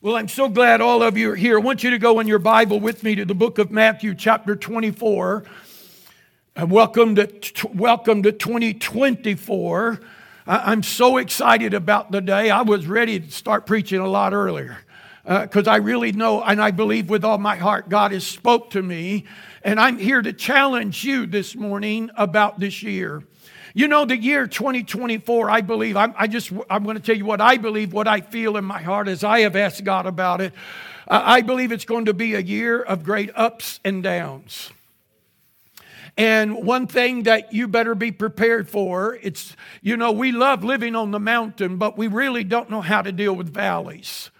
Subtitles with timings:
[0.00, 1.58] Well, I'm so glad all of you are here.
[1.58, 4.14] I want you to go in your Bible with me to the book of Matthew,
[4.14, 5.42] chapter 24.
[6.54, 10.00] And welcome to, welcome to 2024.
[10.46, 12.48] I'm so excited about the day.
[12.48, 14.78] I was ready to start preaching a lot earlier
[15.24, 18.70] because uh, I really know and I believe with all my heart God has spoke
[18.70, 19.24] to me.
[19.64, 23.24] And I'm here to challenge you this morning about this year.
[23.78, 27.24] You know, the year 2024, I believe, I'm, I just, I'm going to tell you
[27.24, 30.40] what I believe, what I feel in my heart as I have asked God about
[30.40, 30.52] it.
[31.06, 34.72] I believe it's going to be a year of great ups and downs.
[36.16, 40.96] And one thing that you better be prepared for, it's, you know, we love living
[40.96, 44.32] on the mountain, but we really don't know how to deal with valleys.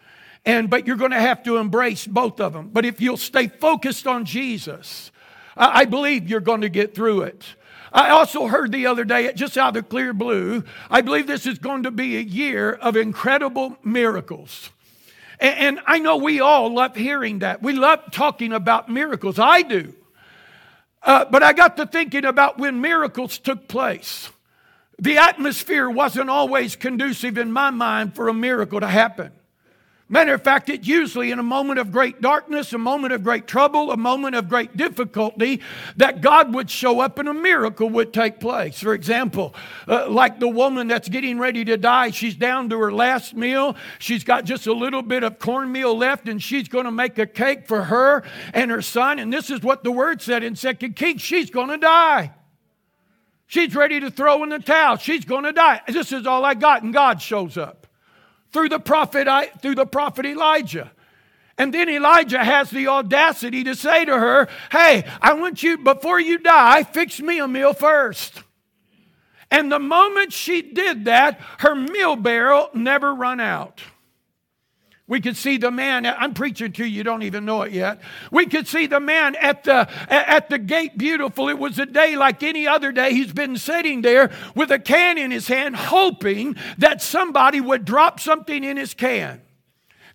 [0.44, 2.70] And, but you're going to have to embrace both of them.
[2.72, 5.12] But if you'll stay focused on Jesus,
[5.56, 7.44] I, I believe you're going to get through it.
[7.92, 11.58] I also heard the other day, just out of clear blue, I believe this is
[11.58, 14.70] going to be a year of incredible miracles.
[15.40, 17.62] And, I know we all love hearing that.
[17.62, 19.38] We love talking about miracles.
[19.38, 19.94] I do.
[21.00, 24.30] Uh, but I got to thinking about when miracles took place.
[24.98, 29.30] The atmosphere wasn't always conducive in my mind for a miracle to happen.
[30.10, 33.46] Matter of fact, it's usually in a moment of great darkness, a moment of great
[33.46, 35.60] trouble, a moment of great difficulty
[35.96, 38.80] that God would show up and a miracle would take place.
[38.80, 39.54] For example,
[39.86, 43.76] uh, like the woman that's getting ready to die, she's down to her last meal.
[43.98, 47.26] She's got just a little bit of cornmeal left and she's going to make a
[47.26, 49.18] cake for her and her son.
[49.18, 52.32] And this is what the word said in Second Kings she's going to die.
[53.46, 54.96] She's ready to throw in the towel.
[54.96, 55.82] She's going to die.
[55.86, 56.82] This is all I got.
[56.82, 57.87] And God shows up
[58.52, 59.28] through the prophet,
[59.60, 60.90] through the prophet Elijah.
[61.58, 66.20] And then Elijah has the audacity to say to her, Hey, I want you, before
[66.20, 68.42] you die, fix me a meal first.
[69.50, 73.80] And the moment she did that, her meal barrel never run out.
[75.08, 78.00] We could see the man, I'm preaching to you, you don't even know it yet.
[78.30, 81.48] We could see the man at the, at the gate beautiful.
[81.48, 83.14] It was a day like any other day.
[83.14, 88.20] He's been sitting there with a can in his hand, hoping that somebody would drop
[88.20, 89.40] something in his can.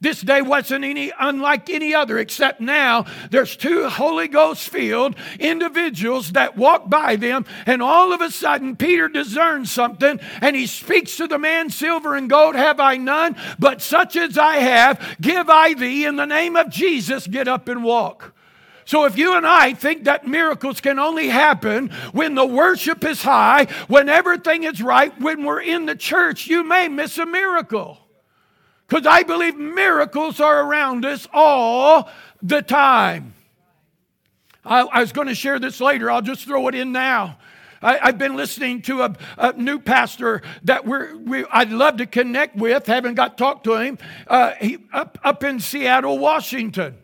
[0.03, 6.33] This day wasn't any unlike any other, except now there's two Holy Ghost filled individuals
[6.33, 11.15] that walk by them, and all of a sudden Peter discerns something and he speaks
[11.15, 15.49] to the man, Silver and gold have I none, but such as I have, give
[15.49, 18.33] I thee in the name of Jesus, get up and walk.
[18.83, 23.23] So if you and I think that miracles can only happen when the worship is
[23.23, 28.02] high, when everything is right, when we're in the church, you may miss a miracle.
[28.87, 32.09] Because I believe miracles are around us all
[32.41, 33.33] the time.
[34.65, 37.37] I, I was going to share this later, I'll just throw it in now.
[37.81, 42.05] I, have been listening to a, a, new pastor that we're, we, I'd love to
[42.05, 46.95] connect with, haven't got talked to him, uh, he, up, up in Seattle, Washington.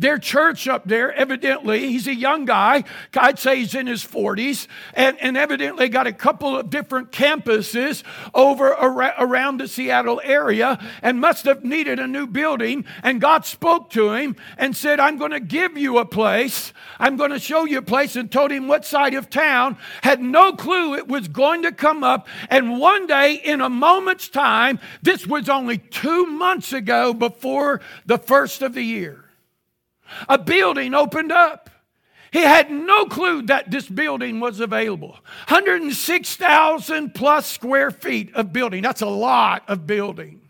[0.00, 2.84] Their church up there, evidently, he's a young guy.
[3.14, 8.02] I'd say he's in his 40s, and, and evidently got a couple of different campuses
[8.32, 12.86] over around the Seattle area and must have needed a new building.
[13.02, 16.72] And God spoke to him and said, I'm going to give you a place.
[16.98, 19.76] I'm going to show you a place, and told him what side of town.
[20.02, 22.26] Had no clue it was going to come up.
[22.48, 28.16] And one day, in a moment's time, this was only two months ago before the
[28.16, 29.19] first of the year
[30.28, 31.70] a building opened up.
[32.32, 35.18] He had no clue that this building was available.
[35.48, 38.82] 106,000 plus square feet of building.
[38.82, 40.40] That's a lot of building.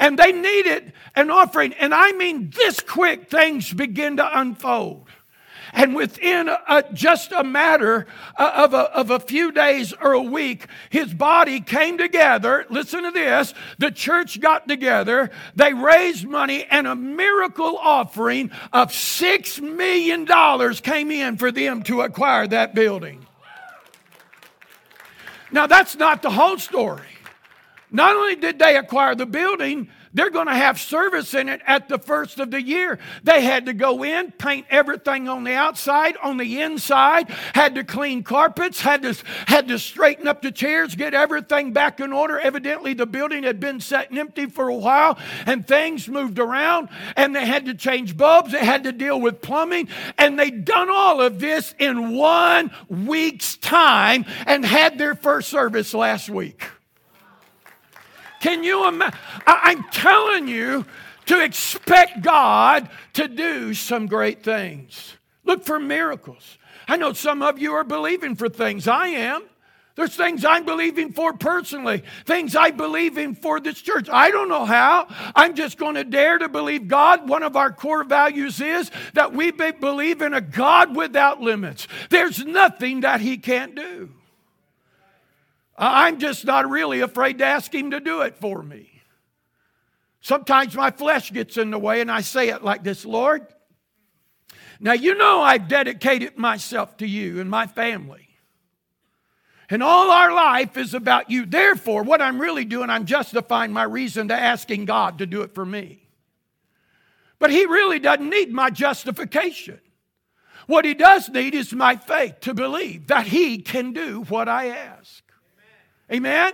[0.00, 1.72] And they needed an offering.
[1.74, 5.08] And I mean, this quick, things begin to unfold.
[5.78, 10.20] And within a, just a matter uh, of a, of a few days or a
[10.20, 12.66] week, his body came together.
[12.68, 18.90] Listen to this the church got together, they raised money, and a miracle offering of
[18.90, 20.26] $6 million
[20.82, 23.24] came in for them to acquire that building.
[25.52, 27.06] Now, that's not the whole story.
[27.92, 31.88] Not only did they acquire the building, they're going to have service in it at
[31.88, 32.98] the first of the year.
[33.22, 37.84] They had to go in, paint everything on the outside, on the inside, had to
[37.84, 39.14] clean carpets, had to,
[39.46, 42.38] had to straighten up the chairs, get everything back in order.
[42.38, 47.34] Evidently, the building had been set empty for a while and things moved around, and
[47.34, 51.20] they had to change bulbs, they had to deal with plumbing, and they'd done all
[51.20, 56.64] of this in one week's time and had their first service last week.
[58.40, 59.18] Can you imagine?
[59.46, 60.84] I'm telling you
[61.26, 65.14] to expect God to do some great things.
[65.44, 66.58] Look for miracles.
[66.86, 68.88] I know some of you are believing for things.
[68.88, 69.42] I am.
[69.98, 74.08] There's things I'm believing for personally, things I believe in for this church.
[74.08, 75.08] I don't know how.
[75.34, 77.28] I'm just going to dare to believe God.
[77.28, 81.88] One of our core values is that we believe in a God without limits.
[82.10, 84.10] There's nothing that He can't do.
[85.78, 88.90] I'm just not really afraid to ask Him to do it for me.
[90.20, 93.46] Sometimes my flesh gets in the way, and I say it like this Lord,
[94.80, 98.28] now you know I've dedicated myself to you and my family.
[99.70, 101.44] And all our life is about you.
[101.44, 105.54] Therefore, what I'm really doing, I'm justifying my reason to asking God to do it
[105.54, 106.08] for me.
[107.38, 109.80] But He really doesn't need my justification.
[110.66, 114.68] What He does need is my faith to believe that He can do what I
[114.68, 115.22] ask.
[116.12, 116.52] Amen?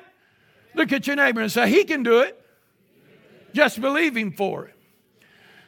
[0.74, 2.40] Look at your neighbor and say, He can do it.
[3.52, 4.74] Just believe Him for it.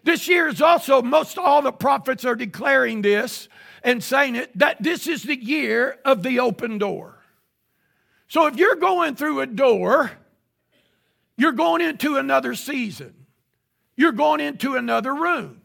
[0.02, 3.48] This year is also, most all the prophets are declaring this
[3.82, 7.18] and saying it, that this is the year of the open door.
[8.28, 10.12] So if you're going through a door,
[11.36, 13.14] you're going into another season.
[13.96, 15.62] You're going into another room.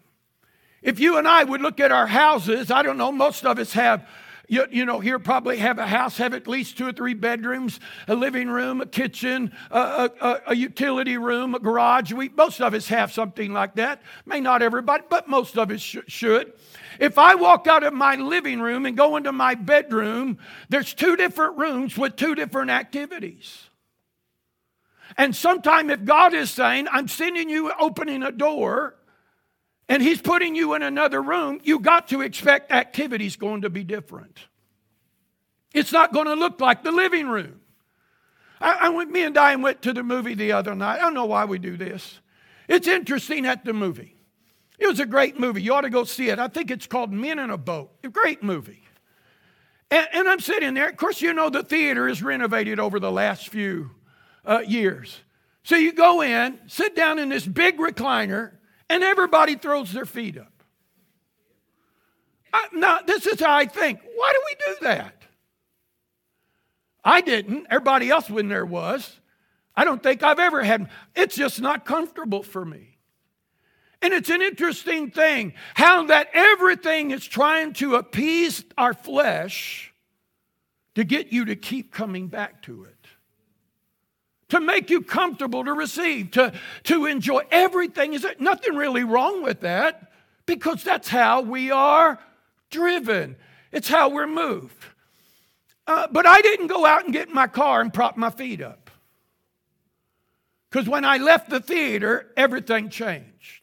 [0.81, 3.73] If you and I would look at our houses, I don't know, most of us
[3.73, 4.07] have,
[4.51, 7.80] you, you know, here probably have a house, have at least two or three bedrooms,
[8.09, 12.12] a living room, a kitchen, a, a, a utility room, a garage.
[12.12, 14.01] We, most of us have something like that.
[14.25, 16.51] May not everybody, but most of us sh- should.
[17.00, 20.38] If I walk out of my living room and go into my bedroom,
[20.68, 23.69] there's two different rooms with two different activities.
[25.18, 28.95] And sometime if God is saying, I'm sending you opening a door,
[29.91, 33.83] and He's putting you in another room, you got to expect activities going to be
[33.83, 34.39] different.
[35.73, 37.59] It's not going to look like the living room.
[38.61, 40.99] I, I went, me and Diane went to the movie the other night.
[40.99, 42.21] I don't know why we do this.
[42.69, 44.15] It's interesting at the movie.
[44.79, 45.61] It was a great movie.
[45.61, 46.39] You ought to go see it.
[46.39, 47.91] I think it's called Men in a Boat.
[48.05, 48.83] A great movie.
[49.89, 50.87] And, and I'm sitting there.
[50.87, 53.91] Of course, you know the theater is renovated over the last few
[54.45, 55.19] uh, years.
[55.63, 58.53] So you go in, sit down in this big recliner,
[58.91, 60.51] and everybody throws their feet up.
[62.53, 64.01] I, now, this is how I think.
[64.15, 65.15] Why do we do that?
[67.01, 67.67] I didn't.
[67.69, 69.17] Everybody else when there was.
[69.73, 70.89] I don't think I've ever had.
[71.15, 72.97] It's just not comfortable for me.
[74.01, 79.94] And it's an interesting thing how that everything is trying to appease our flesh
[80.95, 83.00] to get you to keep coming back to it.
[84.51, 86.53] To make you comfortable to receive, to,
[86.83, 88.13] to enjoy everything.
[88.13, 90.12] Is there nothing really wrong with that?
[90.45, 92.19] Because that's how we are
[92.69, 93.38] driven.
[93.71, 94.86] It's how we're moved.
[95.88, 98.62] Uh, but I didn't go out and get in my car and prop my feet
[98.62, 98.89] up.
[100.69, 103.62] Because when I left the theater, everything changed.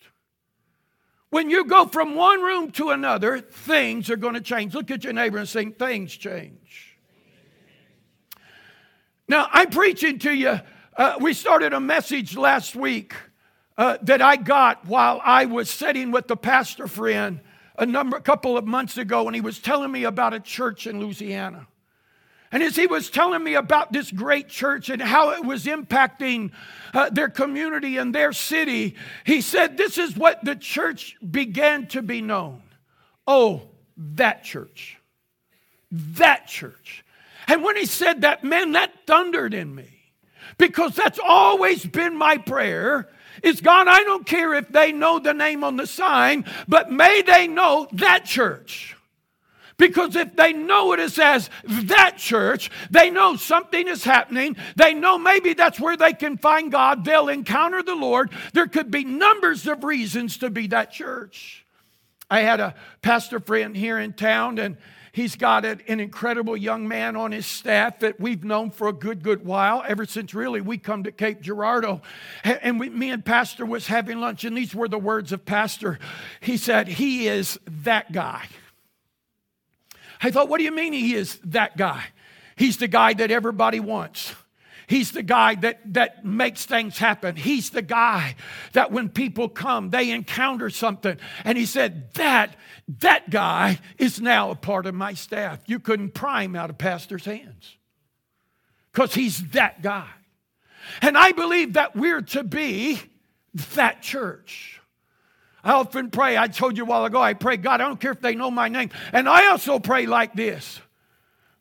[1.31, 4.75] When you go from one room to another, things are going to change.
[4.75, 6.97] Look at your neighbor and say, Things change.
[9.29, 10.61] Now, I'm preaching to you.
[10.99, 13.15] Uh, we started a message last week
[13.77, 17.39] uh, that I got while I was sitting with the pastor friend
[17.79, 20.89] a number, a couple of months ago, and he was telling me about a church
[20.89, 21.69] in Louisiana.
[22.51, 26.51] And as he was telling me about this great church and how it was impacting
[26.93, 32.03] uh, their community and their city, he said, This is what the church began to
[32.03, 32.61] be known.
[33.25, 33.63] Oh,
[33.97, 34.99] that church.
[35.93, 37.05] That church.
[37.47, 39.98] And when he said that, man, that thundered in me
[40.59, 43.09] because that's always been my prayer
[43.43, 47.23] is God, I don't care if they know the name on the sign, but may
[47.23, 48.97] they know that church.
[49.77, 54.57] Because if they know it is as that church, they know something is happening.
[54.75, 57.05] They know maybe that's where they can find God.
[57.05, 58.31] They'll encounter the Lord.
[58.53, 61.65] There could be numbers of reasons to be that church.
[62.29, 64.77] I had a pastor friend here in town, and
[65.19, 69.21] he's got an incredible young man on his staff that we've known for a good,
[69.21, 72.01] good while, ever since really we come to Cape Girardeau.
[72.45, 75.99] And we, me and Pastor was having lunch, and these were the words of Pastor.
[76.41, 78.47] He said, He is that guy.
[80.23, 82.05] I thought, what do you mean he is that guy?
[82.55, 84.35] He's the guy that everybody wants.
[84.89, 87.37] He's the guy that, that makes things happen.
[87.37, 88.37] He's the guy
[88.73, 91.19] that when people come, they encounter something.
[91.45, 92.57] And he said, That,
[93.01, 95.61] that guy is now a part of my staff.
[95.67, 97.77] You couldn't pry him out of pastor's hands
[98.91, 100.09] because he's that guy.
[101.03, 102.99] And I believe that we're to be
[103.75, 104.81] that church.
[105.63, 106.39] I often pray.
[106.39, 108.51] I told you a while ago, I pray, God, I don't care if they know
[108.51, 108.89] my name.
[109.13, 110.81] And I also pray like this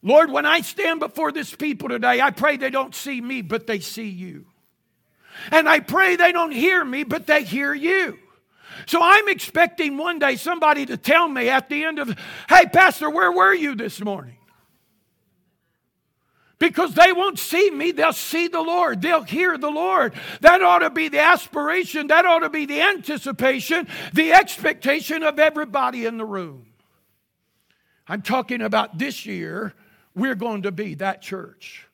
[0.03, 3.67] Lord, when I stand before this people today, I pray they don't see me, but
[3.67, 4.45] they see you.
[5.51, 8.17] And I pray they don't hear me, but they hear you.
[8.85, 12.15] So I'm expecting one day somebody to tell me at the end of,
[12.49, 14.37] hey, Pastor, where were you this morning?
[16.59, 19.01] because they won't see me, they'll see the Lord.
[19.01, 20.13] They'll hear the Lord.
[20.41, 25.39] That ought to be the aspiration, that ought to be the anticipation, the expectation of
[25.39, 26.67] everybody in the room.
[28.07, 29.73] I'm talking about this year,
[30.17, 31.87] we're going to be that church.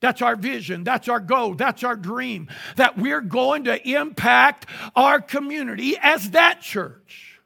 [0.00, 0.82] That's our vision.
[0.82, 1.54] That's our goal.
[1.54, 2.48] That's our dream.
[2.76, 7.40] That we're going to impact our community as that church.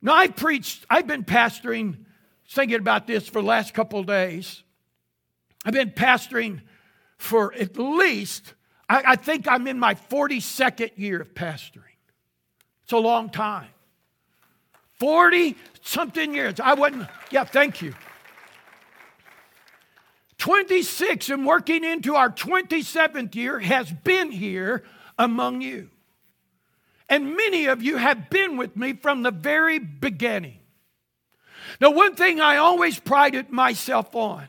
[0.00, 2.04] Now, I've preached, I've been pastoring
[2.48, 4.62] thinking about this for the last couple days.
[5.64, 6.60] I've been pastoring
[7.16, 8.54] for at least,
[8.88, 11.82] I, I think I'm in my 42nd year of pastoring.
[12.84, 13.68] It's a long time.
[14.98, 16.60] 40 something years.
[16.60, 17.94] I wasn't, yeah, thank you.
[20.38, 24.84] 26 and working into our 27th year has been here
[25.18, 25.90] among you.
[27.08, 30.58] And many of you have been with me from the very beginning.
[31.80, 34.48] Now, one thing I always prided myself on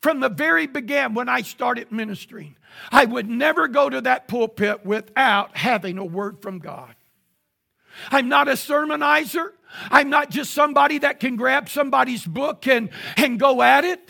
[0.00, 2.56] from the very beginning when I started ministering,
[2.90, 6.94] I would never go to that pulpit without having a word from God.
[8.10, 9.50] I'm not a sermonizer.
[9.90, 14.08] I'm not just somebody that can grab somebody's book and, and go at it.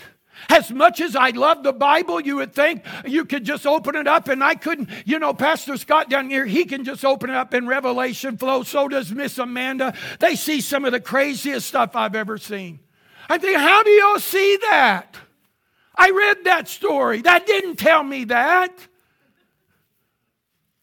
[0.48, 4.06] As much as I love the Bible, you would think you could just open it
[4.06, 4.90] up, and I couldn't.
[5.04, 8.62] You know, Pastor Scott down here, he can just open it up in Revelation flow.
[8.62, 9.94] So does Miss Amanda.
[10.20, 12.80] They see some of the craziest stuff I've ever seen.
[13.28, 15.16] I think, how do y'all see that?
[15.96, 17.22] I read that story.
[17.22, 18.72] That didn't tell me that.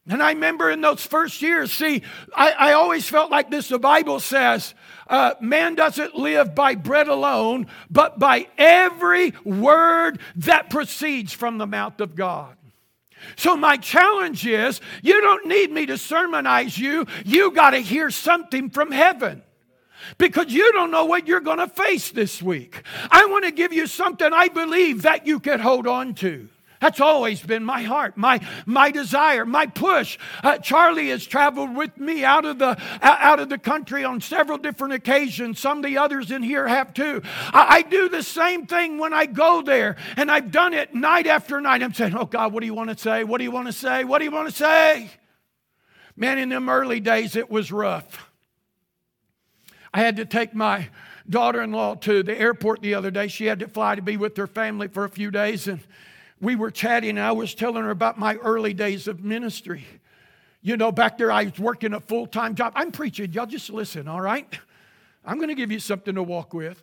[0.10, 2.02] And I remember in those first years, see,
[2.36, 4.74] I, I always felt like this the Bible says
[5.08, 11.68] uh, man doesn't live by bread alone, but by every word that proceeds from the
[11.68, 12.58] mouth of God.
[13.38, 18.10] So, my challenge is you don't need me to sermonize you, you got to hear
[18.10, 19.44] something from heaven
[20.18, 22.84] because you don't know what you're going to face this week.
[23.10, 26.50] I want to give you something I believe that you can hold on to.
[26.84, 30.18] That's always been my heart, my, my desire, my push.
[30.44, 34.58] Uh, Charlie has traveled with me out of, the, out of the country on several
[34.58, 35.60] different occasions.
[35.60, 37.22] Some of the others in here have too.
[37.24, 41.26] I, I do the same thing when I go there, and I've done it night
[41.26, 41.82] after night.
[41.82, 43.24] I'm saying, Oh God, what do you want to say?
[43.24, 44.04] What do you want to say?
[44.04, 45.10] What do you want to say?
[46.18, 48.30] Man, in them early days, it was rough.
[49.94, 50.90] I had to take my
[51.30, 53.30] daughter in law to the airport the other day.
[53.30, 55.80] She had to fly to be with her family for a few days, and
[56.44, 59.86] we were chatting, and I was telling her about my early days of ministry.
[60.62, 62.74] You know, back there, I was working a full time job.
[62.76, 63.32] I'm preaching.
[63.32, 64.48] Y'all just listen, all right?
[65.26, 66.82] I'm going to give you something to walk with.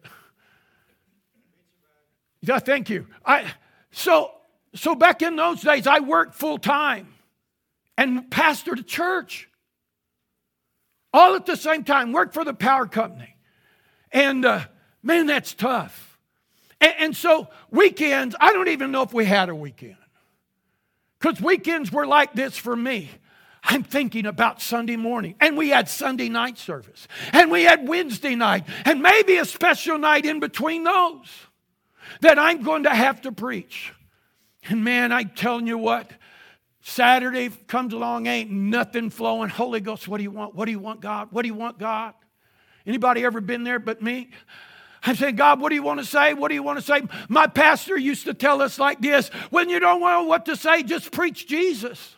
[2.40, 3.06] Yeah, thank you.
[3.24, 3.52] I,
[3.90, 4.32] so,
[4.74, 7.08] so back in those days, I worked full time
[7.98, 9.48] and pastored a church
[11.12, 13.36] all at the same time, worked for the power company.
[14.12, 14.64] And uh,
[15.02, 16.09] man, that's tough.
[16.80, 19.96] And, and so, weekends, I don't even know if we had a weekend.
[21.18, 23.10] Because weekends were like this for me.
[23.62, 28.34] I'm thinking about Sunday morning, and we had Sunday night service, and we had Wednesday
[28.34, 31.28] night, and maybe a special night in between those
[32.22, 33.92] that I'm going to have to preach.
[34.68, 36.10] And man, I'm telling you what,
[36.80, 39.50] Saturday comes along, ain't nothing flowing.
[39.50, 40.54] Holy Ghost, what do you want?
[40.54, 41.28] What do you want, God?
[41.30, 42.14] What do you want, God?
[42.86, 44.30] Anybody ever been there but me?
[45.02, 46.34] I'm saying, God, what do you want to say?
[46.34, 47.02] What do you want to say?
[47.28, 50.82] My pastor used to tell us like this when you don't know what to say,
[50.82, 52.16] just preach Jesus.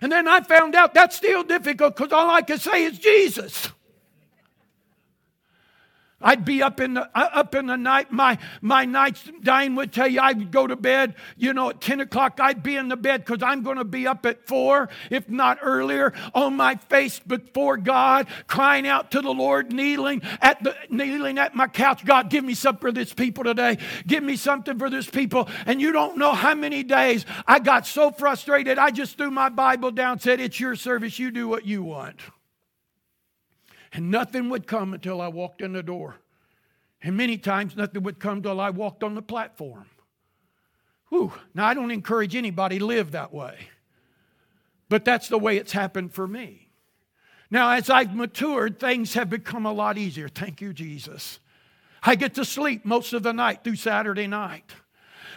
[0.00, 3.68] And then I found out that's still difficult because all I can say is Jesus.
[6.20, 8.10] I'd be up in the uh, up in the night.
[8.10, 11.14] My my nights, Diane would tell you, I'd go to bed.
[11.36, 14.06] You know, at ten o'clock, I'd be in the bed because I'm going to be
[14.08, 19.30] up at four, if not earlier, on my face before God, crying out to the
[19.32, 22.04] Lord, kneeling at the kneeling at my couch.
[22.04, 23.78] God, give me something for this people today.
[24.04, 25.48] Give me something for this people.
[25.66, 28.76] And you don't know how many days I got so frustrated.
[28.76, 31.20] I just threw my Bible down, said, "It's your service.
[31.20, 32.20] You do what you want."
[33.92, 36.16] And nothing would come until I walked in the door.
[37.02, 39.86] And many times nothing would come till I walked on the platform.
[41.10, 41.32] Whew.
[41.54, 43.56] Now, I don't encourage anybody to live that way,
[44.88, 46.68] but that's the way it's happened for me.
[47.50, 50.28] Now, as I've matured, things have become a lot easier.
[50.28, 51.40] Thank you, Jesus.
[52.02, 54.70] I get to sleep most of the night through Saturday night.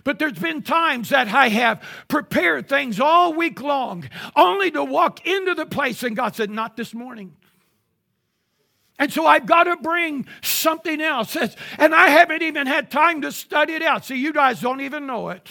[0.03, 5.25] But there's been times that I have prepared things all week long, only to walk
[5.25, 7.35] into the place and God said, Not this morning.
[9.01, 11.35] And so I've got to bring something else.
[11.79, 14.05] And I haven't even had time to study it out.
[14.05, 15.49] See, you guys don't even know it.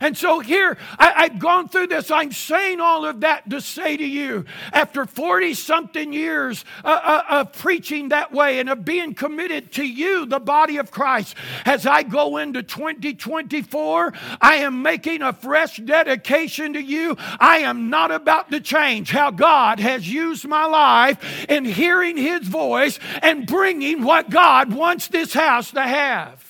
[0.00, 2.10] And so here, I, have gone through this.
[2.10, 7.22] I'm saying all of that to say to you, after 40 something years uh, uh,
[7.30, 11.86] of preaching that way and of being committed to you, the body of Christ, as
[11.86, 17.16] I go into 2024, I am making a fresh dedication to you.
[17.40, 22.46] I am not about to change how God has used my life in hearing His
[22.46, 26.47] voice and bringing what God wants this house to have.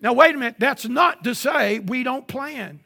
[0.00, 2.80] Now, wait a minute, that's not to say we don't plan.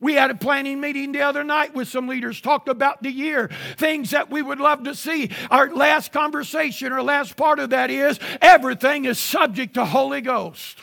[0.00, 3.50] We had a planning meeting the other night with some leaders, talked about the year,
[3.76, 5.30] things that we would love to see.
[5.50, 10.78] Our last conversation, or last part of that is everything is subject to Holy Ghost.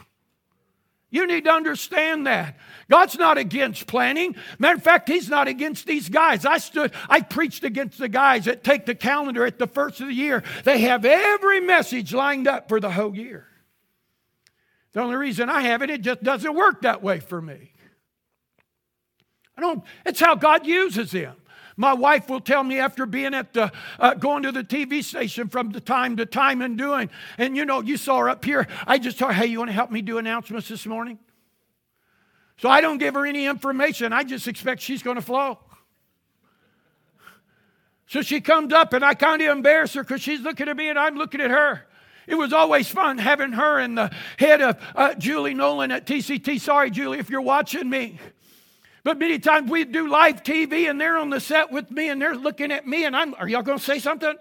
[1.09, 2.57] You need to understand that.
[2.89, 4.35] God's not against planning.
[4.59, 6.45] Matter of fact, He's not against these guys.
[6.45, 10.07] I stood, I preached against the guys that take the calendar at the first of
[10.07, 10.43] the year.
[10.63, 13.47] They have every message lined up for the whole year.
[14.97, 17.71] The only reason I have it, it just doesn't work that way for me.
[19.55, 21.35] I don't, it's how God uses them.
[21.75, 25.49] My wife will tell me after being at the, uh, going to the TV station
[25.49, 28.67] from the time to time and doing, and you know, you saw her up here.
[28.87, 31.19] I just told her, hey, you want to help me do announcements this morning?
[32.57, 34.13] So I don't give her any information.
[34.13, 35.59] I just expect she's going to flow.
[38.07, 40.89] So she comes up, and I kind of embarrass her because she's looking at me
[40.89, 41.86] and I'm looking at her.
[42.27, 46.59] It was always fun having her and the head of uh, Julie Nolan at TCT.
[46.59, 48.19] Sorry, Julie, if you're watching me.
[49.03, 52.21] But many times we do live TV and they're on the set with me and
[52.21, 54.35] they're looking at me and I'm, are y'all going to say something?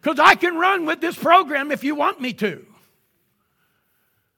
[0.00, 2.64] Because I can run with this program if you want me to.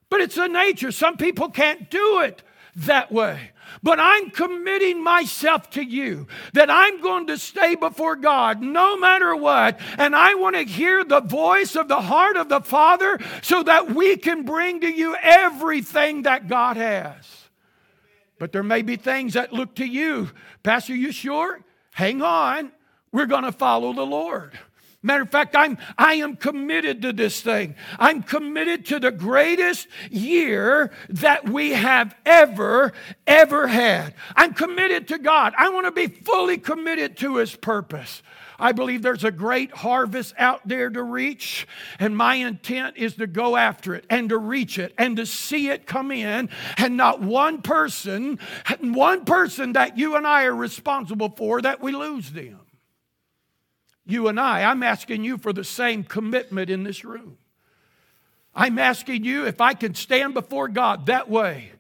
[0.09, 0.93] But it's the nature.
[0.93, 2.43] Some people can't do it
[2.77, 3.51] that way.
[3.83, 9.35] But I'm committing myself to you that I'm going to stay before God no matter
[9.35, 9.79] what.
[9.99, 13.95] And I want to hear the voice of the heart of the Father so that
[13.95, 17.49] we can bring to you everything that God has.
[18.39, 20.31] But there may be things that look to you.
[20.63, 21.61] Pastor, you sure?
[21.93, 22.73] Hang on.
[23.13, 24.59] We're going to follow the Lord.
[25.07, 27.77] Matter of fact, I'm, I am committed to this thing.
[27.97, 32.93] I'm committed to the greatest year that we have ever,
[33.25, 34.15] ever had.
[34.35, 35.55] I'm committed to God.
[35.57, 38.21] I want to be fully committed to His purpose.
[38.59, 41.69] I believe there's a great harvest out there to reach,
[42.01, 45.69] and my intent is to go after it and to reach it and to see
[45.69, 48.41] it come in, and not one person,
[48.81, 52.66] one person that you and I are responsible for, that we lose them
[54.07, 54.63] you and I.
[54.63, 57.39] I'm asking you for the same commitment in this room.
[58.55, 61.73] I'm asking you if I can stand before God that way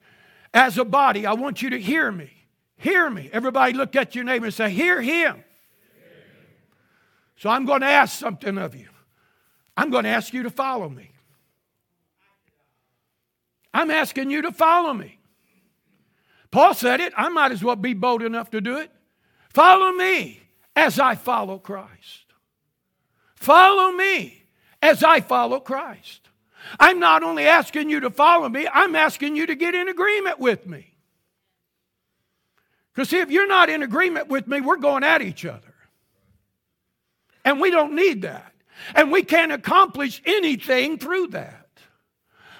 [0.52, 1.24] as a body.
[1.24, 2.30] I want you to hear me.
[2.76, 3.30] Hear me.
[3.32, 5.42] Everybody look at your neighbor and say, Hear him.
[7.38, 8.88] So I'm going to ask something of you.
[9.76, 11.12] I'm going to ask you to follow me.
[13.72, 15.18] I'm asking you to follow me.
[16.50, 17.12] Paul said it.
[17.16, 18.90] I might as well be bold enough to do it.
[19.50, 20.45] Follow me
[20.76, 22.26] as I follow Christ.
[23.34, 24.42] Follow me
[24.82, 26.28] as I follow Christ.
[26.78, 30.38] I'm not only asking you to follow me, I'm asking you to get in agreement
[30.38, 30.94] with me.
[32.92, 35.74] Because, see, if you're not in agreement with me, we're going at each other.
[37.44, 38.52] And we don't need that.
[38.94, 41.55] And we can't accomplish anything through that.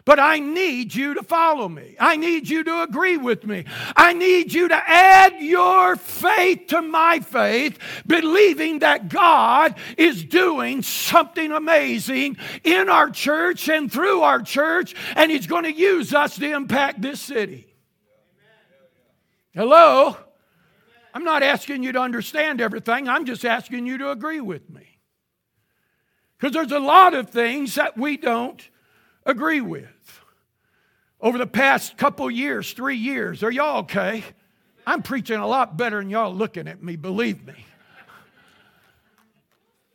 [0.07, 1.97] But I need you to follow me.
[1.99, 3.65] I need you to agree with me.
[3.97, 10.83] I need you to add your faith to my faith, believing that God is doing
[10.83, 16.37] something amazing in our church and through our church, and He's going to use us
[16.37, 17.75] to impact this city.
[19.55, 20.17] Hello?
[21.15, 25.01] I'm not asking you to understand everything, I'm just asking you to agree with me.
[26.39, 28.63] Because there's a lot of things that we don't
[29.25, 29.89] agree with.
[31.21, 34.23] Over the past couple years, three years, are y'all okay?
[34.87, 37.55] I'm preaching a lot better than y'all looking at me, believe me.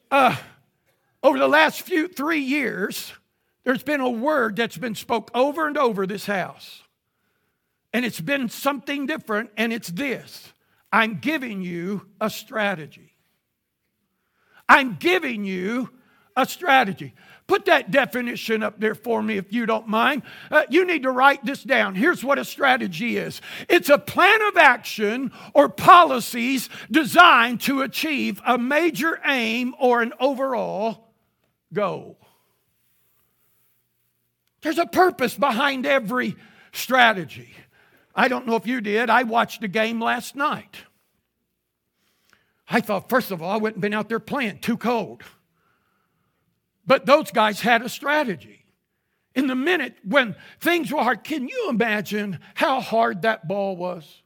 [0.09, 0.35] Uh,
[1.23, 3.13] over the last few three years,
[3.63, 6.81] there's been a word that's been spoke over and over this house.
[7.93, 10.51] And it's been something different, and it's this
[10.91, 13.13] I'm giving you a strategy.
[14.67, 15.89] I'm giving you
[16.35, 17.13] a strategy.
[17.51, 20.21] Put that definition up there for me if you don't mind.
[20.49, 21.95] Uh, you need to write this down.
[21.95, 28.41] Here's what a strategy is it's a plan of action or policies designed to achieve
[28.47, 31.09] a major aim or an overall
[31.73, 32.17] goal.
[34.61, 36.37] There's a purpose behind every
[36.71, 37.53] strategy.
[38.15, 39.09] I don't know if you did.
[39.09, 40.85] I watched a game last night.
[42.69, 45.23] I thought, first of all, I wouldn't have been out there playing, too cold.
[46.91, 48.65] But those guys had a strategy.
[49.33, 51.23] in the minute when things were hard.
[51.23, 54.21] Can you imagine how hard that ball was?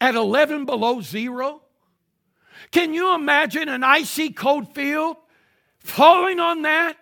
[0.00, 1.60] At 11 below zero?
[2.70, 5.18] Can you imagine an icy cold field
[5.80, 6.96] falling on that?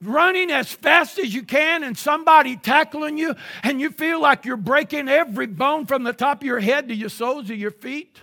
[0.00, 4.56] Running as fast as you can and somebody tackling you, and you feel like you're
[4.56, 8.20] breaking every bone from the top of your head to your soles of your feet?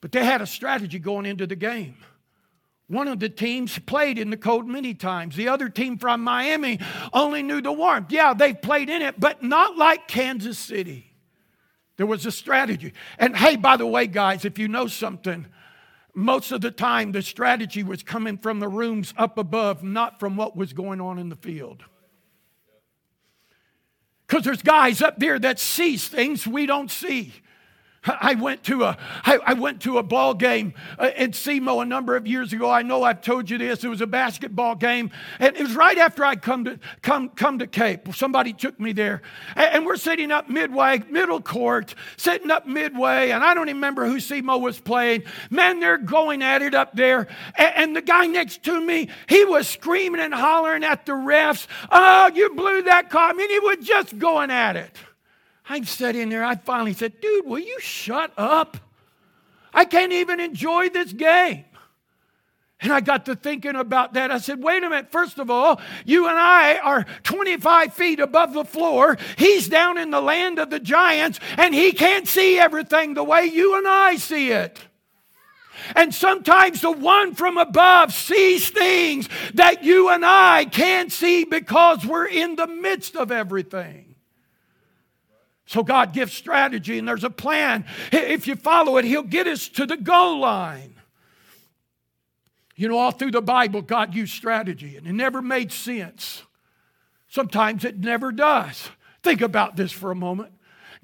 [0.00, 1.96] But they had a strategy going into the game.
[2.90, 5.36] One of the teams played in the cold many times.
[5.36, 6.80] The other team from Miami
[7.12, 8.10] only knew the warmth.
[8.10, 11.12] Yeah, they played in it, but not like Kansas City.
[11.98, 12.92] There was a strategy.
[13.16, 15.46] And hey, by the way, guys, if you know something,
[16.14, 20.36] most of the time the strategy was coming from the rooms up above, not from
[20.36, 21.84] what was going on in the field.
[24.26, 27.34] Because there's guys up there that sees things we don't see.
[28.04, 31.84] I went to a, I, I went to a ball game uh, in SEMO a
[31.84, 32.70] number of years ago.
[32.70, 33.84] I know I've told you this.
[33.84, 37.58] It was a basketball game, and it was right after I'd come to come come
[37.58, 38.14] to Cape.
[38.14, 39.20] Somebody took me there,
[39.54, 44.06] and, and we're sitting up midway, middle court, sitting up midway, and I don't remember
[44.06, 45.24] who SEMO was playing.
[45.50, 49.44] Man, they're going at it up there, and, and the guy next to me, he
[49.44, 51.66] was screaming and hollering at the refs.
[51.90, 53.28] Oh, you blew that call!
[53.28, 54.96] I mean, he was just going at it.
[55.70, 56.44] I sat in there.
[56.44, 58.76] I finally said, Dude, will you shut up?
[59.72, 61.64] I can't even enjoy this game.
[62.80, 64.32] And I got to thinking about that.
[64.32, 65.12] I said, wait a minute.
[65.12, 69.18] First of all, you and I are 25 feet above the floor.
[69.36, 73.44] He's down in the land of the giants, and he can't see everything the way
[73.44, 74.78] you and I see it.
[75.94, 82.04] And sometimes the one from above sees things that you and I can't see because
[82.06, 84.09] we're in the midst of everything.
[85.70, 87.84] So God gives strategy and there's a plan.
[88.10, 90.96] If you follow it, He'll get us to the goal line.
[92.74, 96.42] You know, all through the Bible, God used strategy and it never made sense.
[97.28, 98.90] Sometimes it never does.
[99.22, 100.50] Think about this for a moment.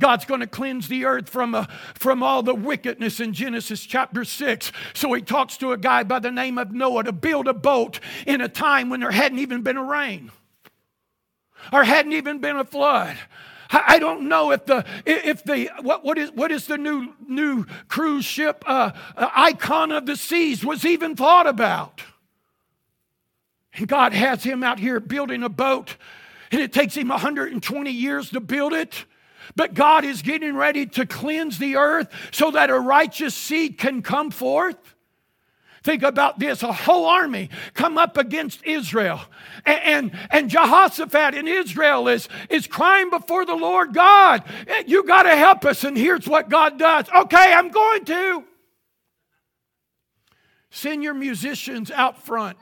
[0.01, 4.25] God's going to cleanse the earth from, uh, from all the wickedness in Genesis chapter
[4.25, 4.73] 6.
[4.95, 8.01] So he talks to a guy by the name of Noah to build a boat
[8.27, 10.33] in a time when there hadn't even been a rain
[11.73, 13.17] or hadn't even been a flood.
[13.71, 17.65] I don't know if the if the what, what is what is the new new
[17.89, 22.03] cruise ship uh, uh, icon of the seas was even thought about.
[23.75, 25.97] And God has him out here building a boat,
[26.51, 29.05] and it takes him 120 years to build it.
[29.55, 34.03] But God is getting ready to cleanse the earth so that a righteous seed can
[34.03, 34.86] come forth.
[35.87, 39.21] Think about this a whole army come up against Israel.
[39.65, 45.05] And, and, and Jehoshaphat in Israel is, is crying before the Lord God, eh, you
[45.05, 45.85] got to help us.
[45.85, 48.43] And here's what God does okay, I'm going to.
[50.71, 52.59] Send your musicians out front.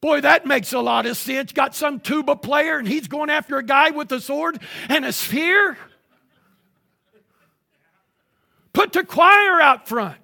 [0.00, 1.52] Boy, that makes a lot of sense.
[1.52, 5.12] Got some tuba player and he's going after a guy with a sword and a
[5.12, 5.76] spear.
[8.72, 10.16] Put the choir out front.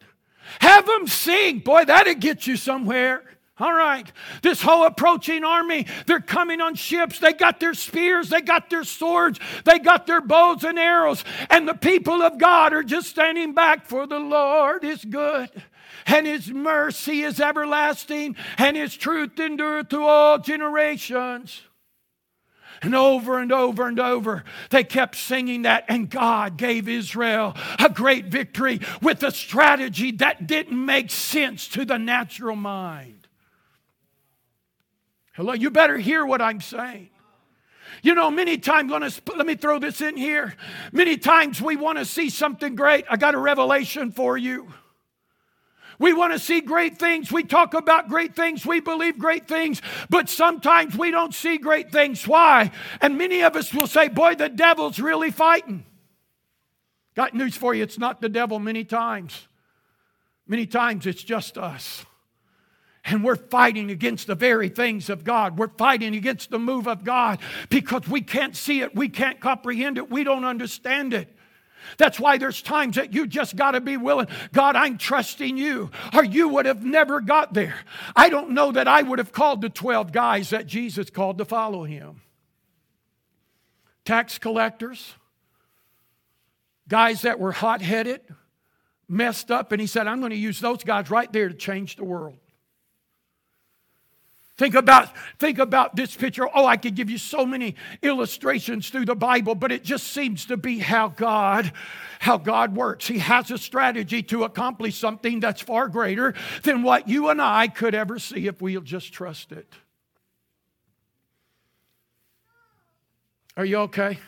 [0.61, 1.61] Have them sing.
[1.61, 3.22] Boy, that'd get you somewhere.
[3.61, 4.11] All right.
[4.42, 7.18] This whole approaching army, they're coming on ships.
[7.18, 11.24] They got their spears, they got their swords, they got their bows and arrows.
[11.50, 15.50] And the people of God are just standing back, for the Lord is good.
[16.06, 21.62] And his mercy is everlasting, and his truth endureth to all generations.
[22.80, 27.90] And over and over and over, they kept singing that, and God gave Israel a
[27.90, 33.26] great victory with a strategy that didn't make sense to the natural mind.
[35.34, 37.10] Hello, you better hear what I'm saying.
[38.02, 40.54] You know, many times, let me throw this in here.
[40.92, 43.04] Many times we want to see something great.
[43.10, 44.72] I got a revelation for you.
[45.98, 47.32] We want to see great things.
[47.32, 48.64] We talk about great things.
[48.64, 49.82] We believe great things.
[50.08, 52.26] But sometimes we don't see great things.
[52.26, 52.70] Why?
[53.00, 55.84] And many of us will say, Boy, the devil's really fighting.
[57.16, 57.82] Got news for you.
[57.82, 59.48] It's not the devil many times.
[60.46, 62.06] Many times it's just us.
[63.04, 65.58] And we're fighting against the very things of God.
[65.58, 69.98] We're fighting against the move of God because we can't see it, we can't comprehend
[69.98, 71.34] it, we don't understand it.
[71.96, 74.29] That's why there's times that you just got to be willing.
[74.53, 77.79] God, I'm trusting you, or you would have never got there.
[78.14, 81.44] I don't know that I would have called the 12 guys that Jesus called to
[81.44, 82.20] follow him.
[84.05, 85.14] Tax collectors,
[86.88, 88.20] guys that were hot headed,
[89.09, 91.96] messed up, and he said, I'm going to use those guys right there to change
[91.96, 92.38] the world.
[94.58, 96.48] Think about, think about this picture.
[96.52, 100.46] Oh, I could give you so many illustrations through the Bible, but it just seems
[100.46, 101.72] to be how God,
[102.18, 103.06] how God works.
[103.06, 107.68] He has a strategy to accomplish something that's far greater than what you and I
[107.68, 109.72] could ever see if we'll just trust it.
[113.56, 114.18] Are you okay?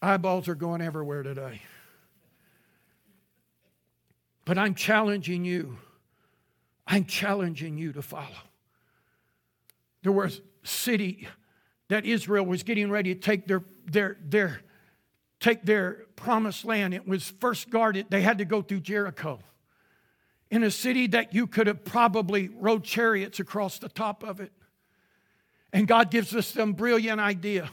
[0.00, 1.60] Eyeballs are going everywhere today.
[4.44, 5.78] But I'm challenging you
[6.86, 8.26] I'm challenging you to follow.
[10.02, 11.28] There was a city
[11.88, 14.60] that Israel was getting ready to take their, their, their,
[15.40, 16.94] take their promised land.
[16.94, 18.06] It was first guarded.
[18.10, 19.40] They had to go through Jericho.
[20.50, 24.52] In a city that you could have probably rode chariots across the top of it.
[25.72, 27.70] And God gives us some brilliant idea.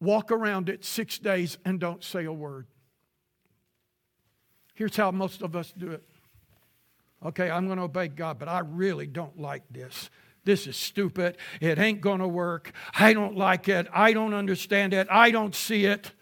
[0.00, 2.66] Walk around it six days and don't say a word.
[4.74, 6.04] Here's how most of us do it.
[7.24, 10.10] Okay, I'm going to obey God, but I really don't like this.
[10.44, 11.38] This is stupid.
[11.60, 12.72] It ain't going to work.
[12.94, 13.86] I don't like it.
[13.92, 15.06] I don't understand it.
[15.10, 16.12] I don't see it.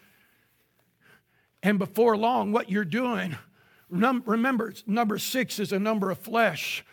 [1.61, 3.35] And before long, what you're doing,
[3.89, 6.85] remember, number six is a number of flesh.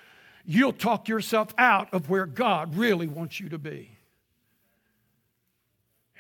[0.44, 3.96] You'll talk yourself out of where God really wants you to be.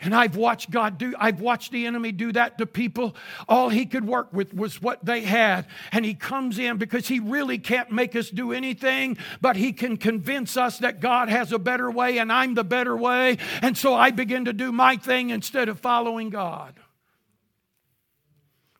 [0.02, 3.14] And I've watched God do, I've watched the enemy do that to people.
[3.48, 5.66] All he could work with was what they had.
[5.92, 9.98] And he comes in because he really can't make us do anything, but he can
[9.98, 13.36] convince us that God has a better way and I'm the better way.
[13.60, 16.80] And so I begin to do my thing instead of following God.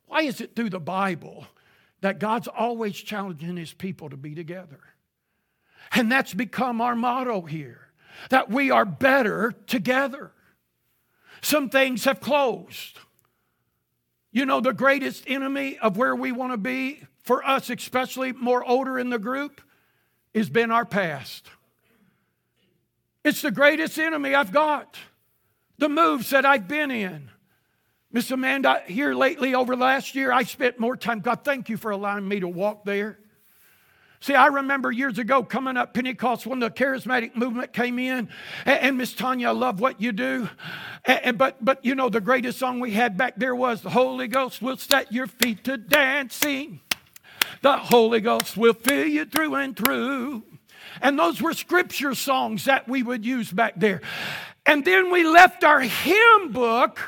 [0.06, 1.46] Why is it through the Bible
[2.00, 4.80] that God's always challenging his people to be together?
[5.92, 7.88] And that's become our motto here
[8.30, 10.33] that we are better together.
[11.42, 12.98] Some things have closed.
[14.33, 18.64] You know, the greatest enemy of where we want to be, for us especially more
[18.64, 19.61] older in the group,
[20.35, 21.48] has been our past.
[23.24, 24.96] It's the greatest enemy I've got.
[25.79, 27.31] The moves that I've been in.
[28.12, 31.20] Miss Amanda, here lately over last year, I spent more time.
[31.20, 33.19] God, thank you for allowing me to walk there.
[34.22, 38.28] See, I remember years ago coming up Pentecost when the charismatic movement came in,
[38.66, 40.48] and, and Miss Tanya, I love what you do.
[41.06, 43.90] And, and, but, but you know, the greatest song we had back there was The
[43.90, 46.80] Holy Ghost will set your feet to dancing.
[47.62, 50.42] The Holy Ghost will fill you through and through.
[51.00, 54.02] And those were scripture songs that we would use back there.
[54.66, 57.00] And then we left our hymn book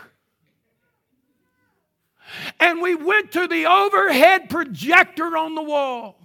[2.59, 6.22] and we went to the overhead projector on the wall.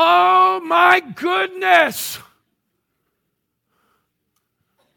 [0.00, 2.20] Oh my goodness.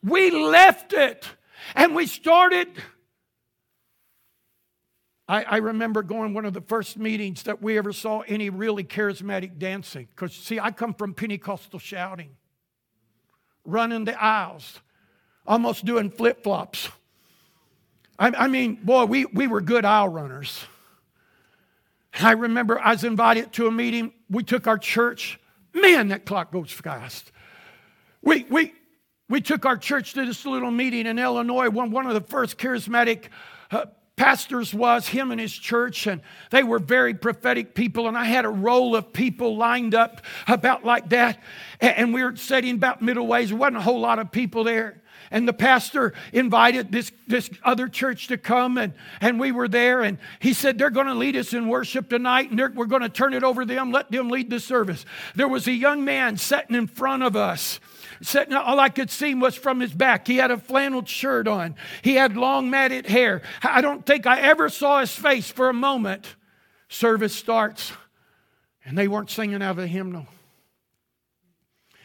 [0.04, 1.28] We left it
[1.74, 2.68] and we started.
[5.28, 8.84] I, I, remember going one of the first meetings that we ever saw any really
[8.84, 10.08] charismatic dancing.
[10.12, 12.36] Because, see, I come from Pentecostal shouting,
[13.66, 14.82] running the aisles,
[15.48, 16.90] almost doing flip flops.
[18.20, 20.64] I, I mean, boy, we, we were good aisle runners.
[22.20, 24.14] I remember I was invited to a meeting.
[24.30, 25.40] We took our church.
[25.74, 27.32] Man, that clock goes fast.
[28.22, 28.74] We, we,
[29.30, 32.58] we took our church to this little meeting in Illinois when one of the first
[32.58, 33.26] charismatic
[33.72, 33.86] uh,
[34.18, 36.22] pastors was, him and his church, and
[36.52, 38.08] they were very prophetic people.
[38.08, 41.40] And I had a roll of people lined up about like that.
[41.80, 43.50] And, and we were sitting about middle ways.
[43.50, 45.01] There wasn't a whole lot of people there
[45.32, 50.02] and the pastor invited this, this other church to come, and, and we were there.
[50.02, 53.10] And he said, They're going to lead us in worship tonight, and we're going to
[53.10, 55.06] turn it over to them, let them lead the service.
[55.34, 57.80] There was a young man sitting in front of us.
[58.22, 60.28] Sitting, all I could see was from his back.
[60.28, 61.76] He had a flannel shirt on.
[62.04, 63.42] He had long matted hair.
[63.64, 66.36] I don't think I ever saw his face for a moment.
[66.88, 67.94] Service starts,
[68.86, 70.28] and they weren't singing out of a hymnal.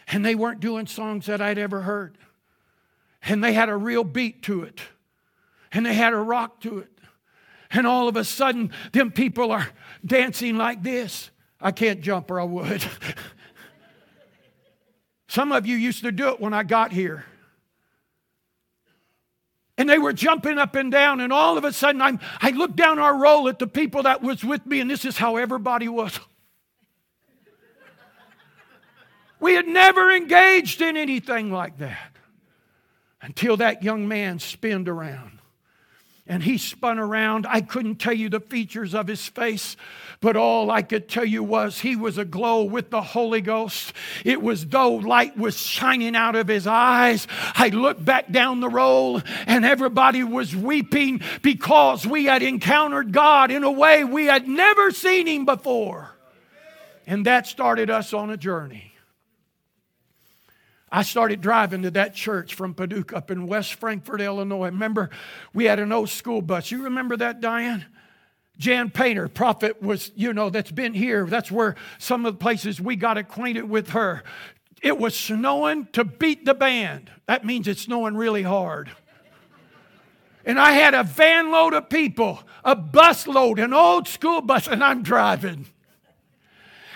[0.07, 2.17] And they weren't doing songs that I'd ever heard
[3.27, 4.81] and they had a real beat to it,
[5.73, 6.91] and they had a rock to it.
[7.71, 9.69] And all of a sudden, them people are
[10.05, 11.31] dancing like this.
[11.61, 12.85] I can't jump or I would.
[15.29, 17.25] Some of you used to do it when I got here.
[19.77, 22.77] And they were jumping up and down, and all of a sudden I'm, I looked
[22.77, 25.89] down our roll at the people that was with me, and this is how everybody
[25.89, 26.19] was.
[29.41, 32.16] we had never engaged in anything like that
[33.27, 35.33] until that young man spinned around.
[36.29, 37.47] And he spun around.
[37.49, 39.77] I couldn't tell you the features of his face,
[40.21, 43.93] but all I could tell you was he was aglow with the Holy Ghost.
[44.25, 47.29] It was though light was shining out of his eyes.
[47.55, 53.53] I looked back down the roll, and everybody was weeping because we had encountered God
[53.53, 56.11] in a way we had never seen him before.
[57.07, 58.96] And that started us on a journey.
[60.91, 64.67] I started driving to that church from Paducah up in West Frankfort, Illinois.
[64.67, 65.11] Remember,
[65.53, 66.71] we had an old school bus.
[66.71, 67.87] You remember that, Diane?
[68.59, 71.27] Jan Painter, prophet, was, you know, that's been here.
[71.27, 74.23] That's where some of the places we got acquainted with her.
[74.83, 77.11] it was snowing to beat the band.
[77.27, 78.91] That means it's snowing really hard.
[80.45, 84.69] And I had a van load of people, a bus load, an old school bus,
[84.69, 85.67] and I'm driving.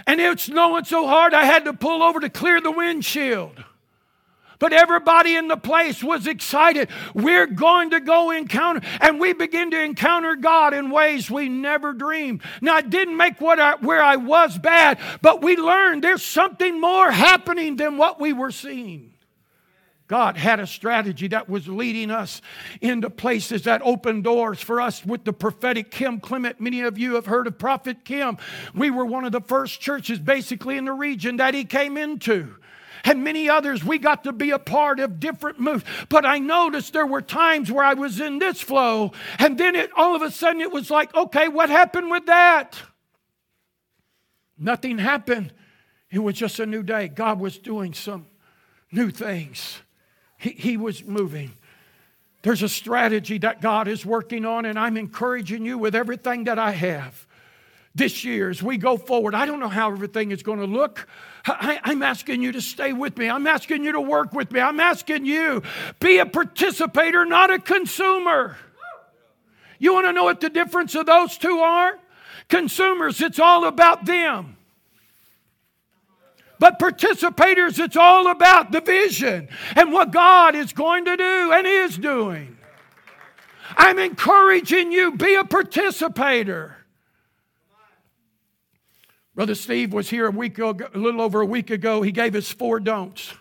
[0.06, 3.64] And it's snowing so hard I had to pull over to clear the windshield.
[4.60, 6.90] But everybody in the place was excited.
[7.14, 11.92] We're going to go encounter, and we begin to encounter God in ways we never
[11.94, 12.42] dreamed.
[12.60, 16.78] Now, it didn't make what I, where I was bad, but we learned there's something
[16.78, 19.14] more happening than what we were seeing.
[20.06, 22.42] God had a strategy that was leading us
[22.82, 26.60] into places that opened doors for us with the prophetic Kim Clement.
[26.60, 28.36] Many of you have heard of Prophet Kim.
[28.74, 32.56] We were one of the first churches basically in the region that he came into
[33.04, 35.84] and many others, we got to be a part of different moves.
[36.08, 39.90] But I noticed there were times where I was in this flow, and then it
[39.96, 42.80] all of a sudden it was like, okay, what happened with that?
[44.58, 45.52] Nothing happened.
[46.10, 47.08] It was just a new day.
[47.08, 48.26] God was doing some
[48.92, 49.78] new things,
[50.38, 51.52] He, he was moving.
[52.42, 56.58] There's a strategy that God is working on, and I'm encouraging you with everything that
[56.58, 57.26] I have
[57.94, 59.34] this year as we go forward.
[59.34, 61.06] I don't know how everything is going to look.
[61.46, 63.28] I, am asking you to stay with me.
[63.28, 64.60] I'm asking you to work with me.
[64.60, 65.62] I'm asking you
[65.98, 68.56] be a participator, not a consumer.
[69.78, 71.98] You want to know what the difference of those two are?
[72.48, 74.56] Consumers, it's all about them.
[76.58, 81.66] But participators, it's all about the vision and what God is going to do and
[81.66, 82.58] is doing.
[83.76, 86.76] I'm encouraging you, be a participator.
[89.40, 92.02] Brother Steve was here a week ago, a little over a week ago.
[92.02, 93.32] He gave us four don'ts.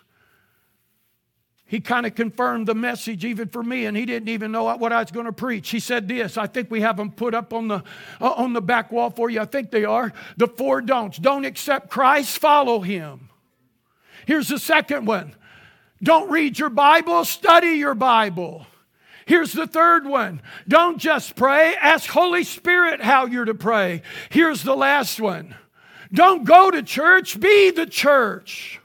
[1.66, 4.94] He kind of confirmed the message even for me, and he didn't even know what
[4.94, 5.68] I was going to preach.
[5.68, 6.38] He said this.
[6.38, 7.84] I think we have them put up on the
[8.18, 9.40] uh, on the back wall for you.
[9.40, 11.18] I think they are the four don'ts.
[11.18, 12.38] Don't accept Christ.
[12.38, 13.28] Follow Him.
[14.24, 15.36] Here's the second one.
[16.02, 17.26] Don't read your Bible.
[17.26, 18.66] Study your Bible.
[19.26, 20.40] Here's the third one.
[20.66, 21.74] Don't just pray.
[21.74, 24.00] Ask Holy Spirit how you're to pray.
[24.30, 25.56] Here's the last one.
[26.12, 28.80] Don't go to church, be the church.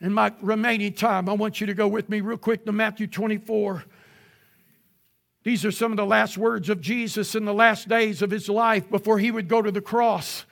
[0.00, 3.06] In my remaining time, I want you to go with me real quick to Matthew
[3.06, 3.84] 24.
[5.44, 8.48] These are some of the last words of Jesus in the last days of his
[8.48, 10.44] life before he would go to the cross.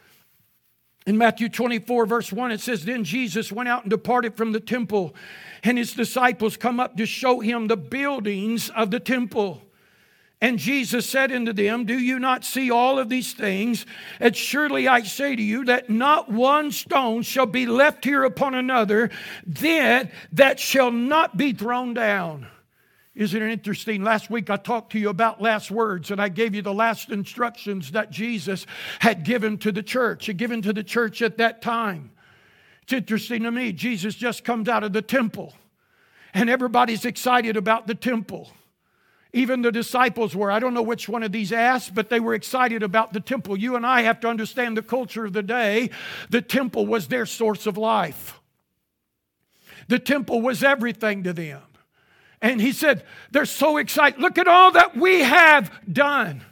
[1.06, 4.60] In Matthew 24, verse 1, it says, Then Jesus went out and departed from the
[4.60, 5.14] temple,
[5.62, 9.62] and his disciples come up to show him the buildings of the temple.
[10.42, 13.84] And Jesus said unto them, Do you not see all of these things?
[14.18, 18.54] And surely I say to you that not one stone shall be left here upon
[18.54, 19.10] another,
[19.46, 22.46] then that shall not be thrown down.
[23.14, 24.02] Isn't it interesting?
[24.02, 27.10] Last week I talked to you about last words, and I gave you the last
[27.10, 28.64] instructions that Jesus
[29.00, 32.12] had given to the church, had given to the church at that time.
[32.84, 33.72] It's interesting to me.
[33.72, 35.52] Jesus just comes out of the temple,
[36.32, 38.50] and everybody's excited about the temple.
[39.32, 40.50] Even the disciples were.
[40.50, 43.56] I don't know which one of these asked, but they were excited about the temple.
[43.56, 45.90] You and I have to understand the culture of the day.
[46.30, 48.40] The temple was their source of life,
[49.88, 51.62] the temple was everything to them.
[52.42, 54.20] And he said, They're so excited.
[54.20, 56.42] Look at all that we have done.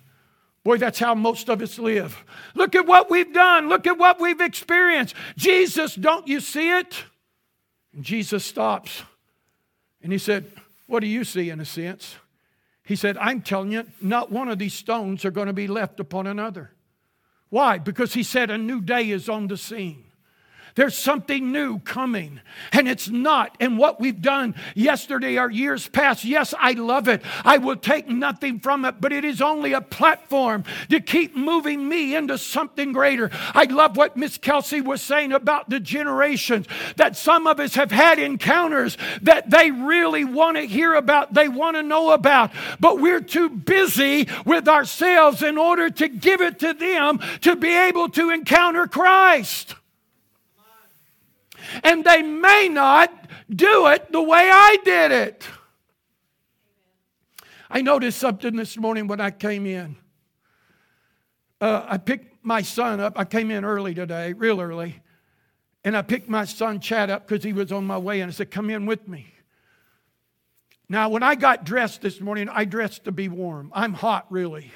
[0.64, 2.24] Boy, that's how most of us live.
[2.54, 3.70] Look at what we've done.
[3.70, 5.14] Look at what we've experienced.
[5.36, 7.04] Jesus, don't you see it?
[7.94, 9.02] And Jesus stops
[10.02, 10.50] and he said,
[10.86, 12.16] What do you see in a sense?
[12.88, 16.00] He said, I'm telling you, not one of these stones are going to be left
[16.00, 16.72] upon another.
[17.50, 17.76] Why?
[17.76, 20.07] Because he said a new day is on the scene.
[20.78, 26.24] There's something new coming, and it's not in what we've done yesterday or years past.
[26.24, 27.20] Yes, I love it.
[27.44, 31.88] I will take nothing from it, but it is only a platform to keep moving
[31.88, 33.28] me into something greater.
[33.54, 37.90] I love what Miss Kelsey was saying about the generations that some of us have
[37.90, 43.00] had encounters that they really want to hear about, they want to know about, but
[43.00, 48.08] we're too busy with ourselves in order to give it to them to be able
[48.10, 49.74] to encounter Christ
[51.82, 53.12] and they may not
[53.48, 55.48] do it the way I did it.
[57.70, 59.96] I noticed something this morning when I came in.
[61.60, 63.18] Uh, I picked my son up.
[63.18, 65.02] I came in early today, real early.
[65.84, 68.20] And I picked my son Chad up because he was on my way.
[68.20, 69.32] And I said, Come in with me.
[70.88, 73.70] Now, when I got dressed this morning, I dressed to be warm.
[73.74, 74.72] I'm hot, really.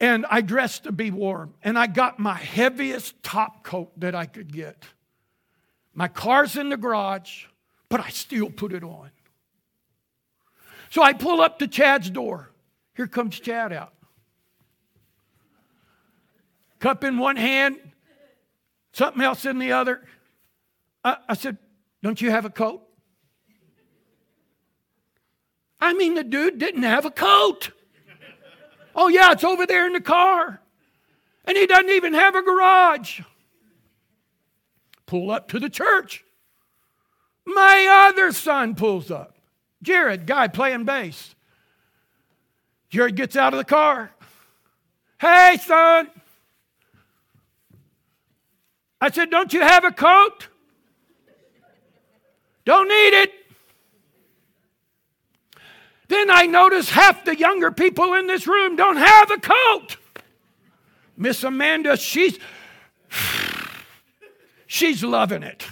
[0.00, 1.54] And I dressed to be warm.
[1.62, 4.84] And I got my heaviest top coat that I could get.
[5.94, 7.44] My car's in the garage,
[7.88, 9.10] but I still put it on.
[10.90, 12.50] So I pull up to Chad's door.
[12.96, 13.92] Here comes Chad out.
[16.80, 17.78] Cup in one hand,
[18.92, 20.02] something else in the other.
[21.02, 21.58] I, I said,
[22.02, 22.82] Don't you have a coat?
[25.80, 27.70] I mean, the dude didn't have a coat.
[28.94, 30.60] Oh, yeah, it's over there in the car.
[31.44, 33.20] And he doesn't even have a garage.
[35.06, 36.24] Pull up to the church.
[37.46, 39.36] My other son pulls up.
[39.82, 41.34] Jared, guy playing bass.
[42.88, 44.10] Jared gets out of the car.
[45.20, 46.10] Hey, son.
[49.00, 50.48] I said, Don't you have a coat?
[52.64, 53.32] Don't need it.
[56.08, 59.96] Then I notice half the younger people in this room don't have a coat.
[61.16, 62.38] Miss Amanda, she's
[64.74, 65.64] she's loving it.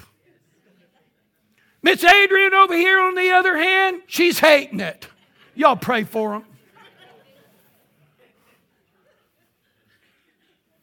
[1.83, 5.09] Miss Adrian over here on the other hand, she's hating it.
[5.57, 6.45] Y'all pray for them.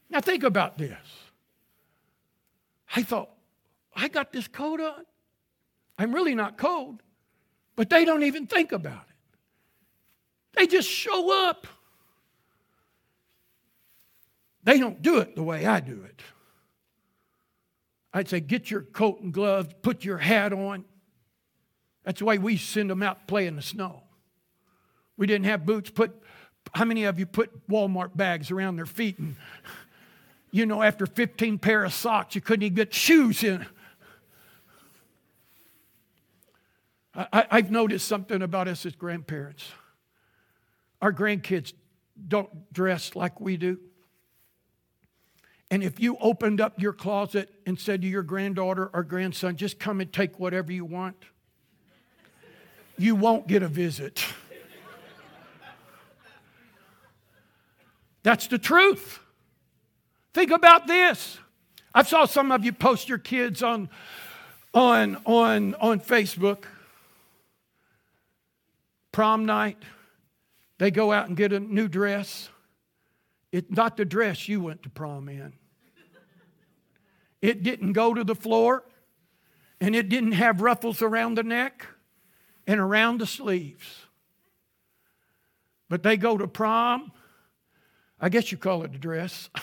[0.09, 0.97] Now think about this.
[2.95, 3.29] I thought,
[3.95, 5.05] I got this coat on.
[5.97, 7.01] I'm really not cold,
[7.75, 10.57] but they don't even think about it.
[10.57, 11.67] They just show up.
[14.63, 16.21] They don't do it the way I do it.
[18.13, 20.85] I'd say, get your coat and gloves, put your hat on.
[22.03, 24.03] That's the way we send them out play in the snow.
[25.17, 25.89] We didn't have boots.
[25.89, 26.15] Put
[26.73, 29.35] how many of you put Walmart bags around their feet and
[30.51, 33.65] you know after 15 pair of socks you couldn't even get shoes in?
[37.15, 39.65] I, I've noticed something about us as grandparents.
[41.01, 41.73] Our grandkids
[42.27, 43.79] don't dress like we do.
[45.71, 49.79] And if you opened up your closet and said to your granddaughter or grandson, just
[49.79, 51.15] come and take whatever you want,
[52.97, 54.25] you won't get a visit.
[58.23, 59.19] That's the truth.
[60.33, 61.37] Think about this.
[61.93, 63.89] I saw some of you post your kids on,
[64.73, 66.65] on, on, on Facebook.
[69.11, 69.77] Prom night,
[70.77, 72.49] they go out and get a new dress.
[73.51, 75.53] It's not the dress you went to prom in.
[77.41, 78.83] It didn't go to the floor,
[79.79, 81.85] and it didn't have ruffles around the neck
[82.67, 84.05] and around the sleeves.
[85.87, 87.11] But they go to prom.
[88.19, 89.49] I guess you call it a dress.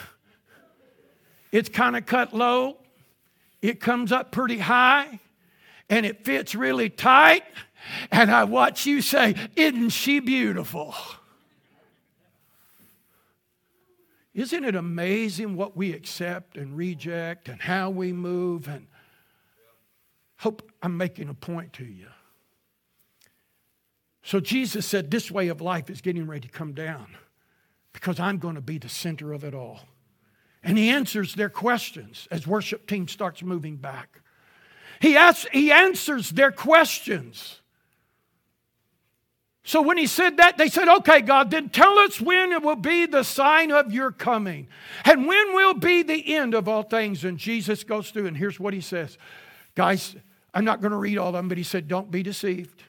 [1.49, 2.77] It's kind of cut low,
[3.61, 5.19] it comes up pretty high,
[5.89, 7.43] and it fits really tight.
[8.11, 10.93] And I watch you say, Isn't she beautiful?
[14.37, 18.67] Isn't it amazing what we accept and reject and how we move?
[18.67, 18.85] And
[20.37, 22.05] hope I'm making a point to you.
[24.21, 27.17] So Jesus said, This way of life is getting ready to come down
[27.93, 29.79] because I'm going to be the center of it all.
[30.63, 34.21] And he answers their questions as worship team starts moving back.
[35.01, 37.61] He, asks, he answers their questions.
[39.67, 42.77] So when he said that, they said, Okay, God, then tell us when it will
[42.77, 44.69] be the sign of your coming.
[45.03, 47.25] And when will be the end of all things?
[47.25, 49.17] And Jesus goes through, and here's what he says.
[49.75, 50.15] Guys,
[50.53, 52.81] I'm not going to read all of them, but he said, Don't be deceived.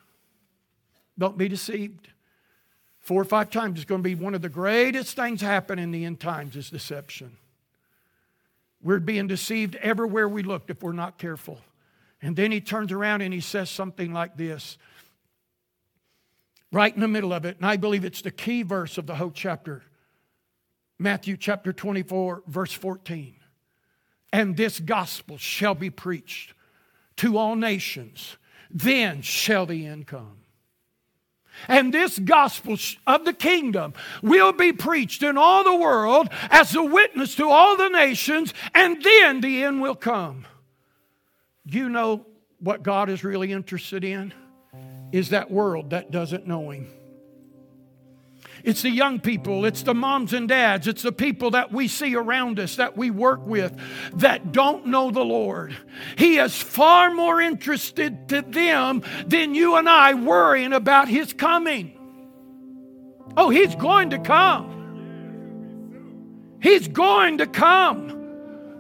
[1.19, 2.11] Don't be deceived.
[3.01, 5.91] Four or five times, it's going to be one of the greatest things happen in
[5.91, 7.39] the end times is deception.
[8.85, 11.59] We're being deceived everywhere we look if we're not careful.
[12.23, 14.79] And then he turns around and he says something like this
[16.73, 17.57] right in the middle of it.
[17.57, 19.83] And I believe it's the key verse of the whole chapter
[20.99, 23.37] Matthew chapter 24, verse 14.
[24.33, 26.55] And this gospel shall be preached
[27.17, 28.37] to all nations,
[28.71, 30.39] then shall the end come.
[31.67, 36.83] And this gospel of the kingdom will be preached in all the world as a
[36.83, 40.47] witness to all the nations, and then the end will come.
[41.65, 42.27] You know
[42.61, 44.33] what God is really interested in?
[45.13, 46.89] Is that world that doesn't know Him.
[48.65, 52.17] It's the young people, it's the moms and dads, it's the people that we see
[52.17, 53.79] around us, that we work with,
[54.15, 55.77] that don't know the Lord.
[56.17, 61.93] He is far more interested to them than you and I worrying about His coming.
[63.37, 64.75] Oh, He's going to come.
[66.61, 68.18] He's going to come.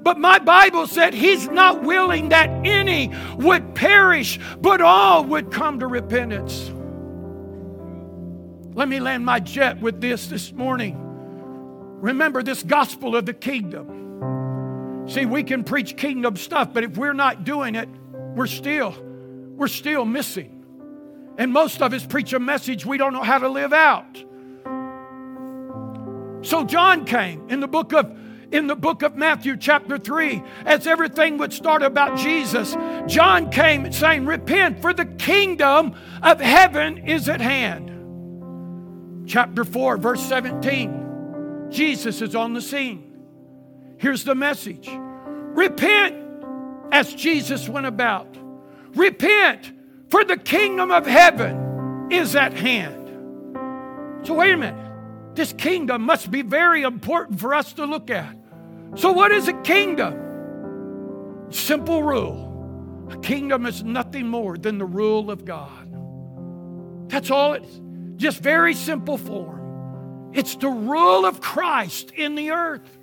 [0.08, 5.80] But my Bible said he's not willing that any would perish, but all would come
[5.80, 6.72] to repentance.
[8.74, 10.96] Let me land my jet with this this morning.
[12.00, 15.04] Remember this gospel of the kingdom.
[15.08, 17.90] See, we can preach kingdom stuff, but if we're not doing it,
[18.34, 18.94] we're still
[19.56, 20.64] we're still missing.
[21.36, 24.24] And most of us preach a message we don't know how to live out.
[26.40, 28.10] So John came in the book of
[28.50, 32.76] in the book of Matthew, chapter 3, as everything would start about Jesus,
[33.06, 39.26] John came saying, Repent, for the kingdom of heaven is at hand.
[39.28, 43.04] Chapter 4, verse 17, Jesus is on the scene.
[43.98, 46.16] Here's the message Repent
[46.90, 48.34] as Jesus went about.
[48.94, 49.72] Repent,
[50.08, 52.94] for the kingdom of heaven is at hand.
[54.26, 54.87] So, wait a minute.
[55.38, 58.36] This kingdom must be very important for us to look at.
[58.96, 61.46] So, what is a kingdom?
[61.50, 67.08] Simple rule a kingdom is nothing more than the rule of God.
[67.08, 67.80] That's all it's
[68.16, 70.32] just very simple form.
[70.34, 72.98] It's the rule of Christ in the earth.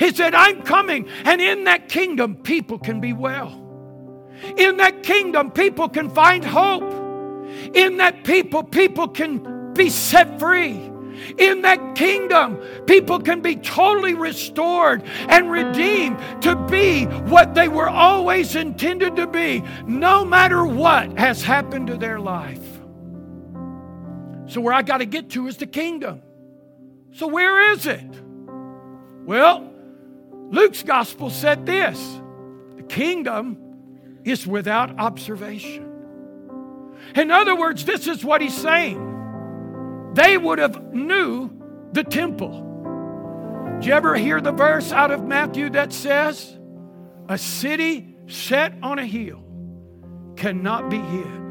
[0.00, 3.52] He said, I'm coming, and in that kingdom, people can be well.
[4.56, 6.92] In that kingdom, people can find hope.
[7.72, 10.91] In that people, people can be set free.
[11.38, 17.88] In that kingdom, people can be totally restored and redeemed to be what they were
[17.88, 22.62] always intended to be, no matter what has happened to their life.
[24.46, 26.22] So, where I got to get to is the kingdom.
[27.12, 28.10] So, where is it?
[29.24, 29.72] Well,
[30.50, 32.20] Luke's gospel said this
[32.76, 35.88] the kingdom is without observation.
[37.14, 39.11] In other words, this is what he's saying
[40.14, 41.50] they would have knew
[41.92, 42.68] the temple.
[43.80, 46.58] Did you ever hear the verse out of Matthew that says,
[47.28, 49.42] A city set on a hill
[50.36, 51.42] cannot be hid?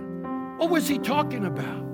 [0.57, 1.85] What was he talking about?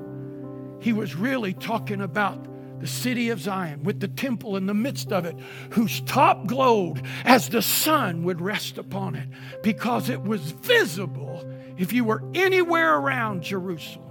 [0.80, 2.48] He was really talking about
[2.80, 5.36] the city of Zion with the temple in the midst of it,
[5.72, 9.28] whose top glowed as the sun would rest upon it,
[9.64, 11.44] because it was visible
[11.78, 14.07] if you were anywhere around Jerusalem.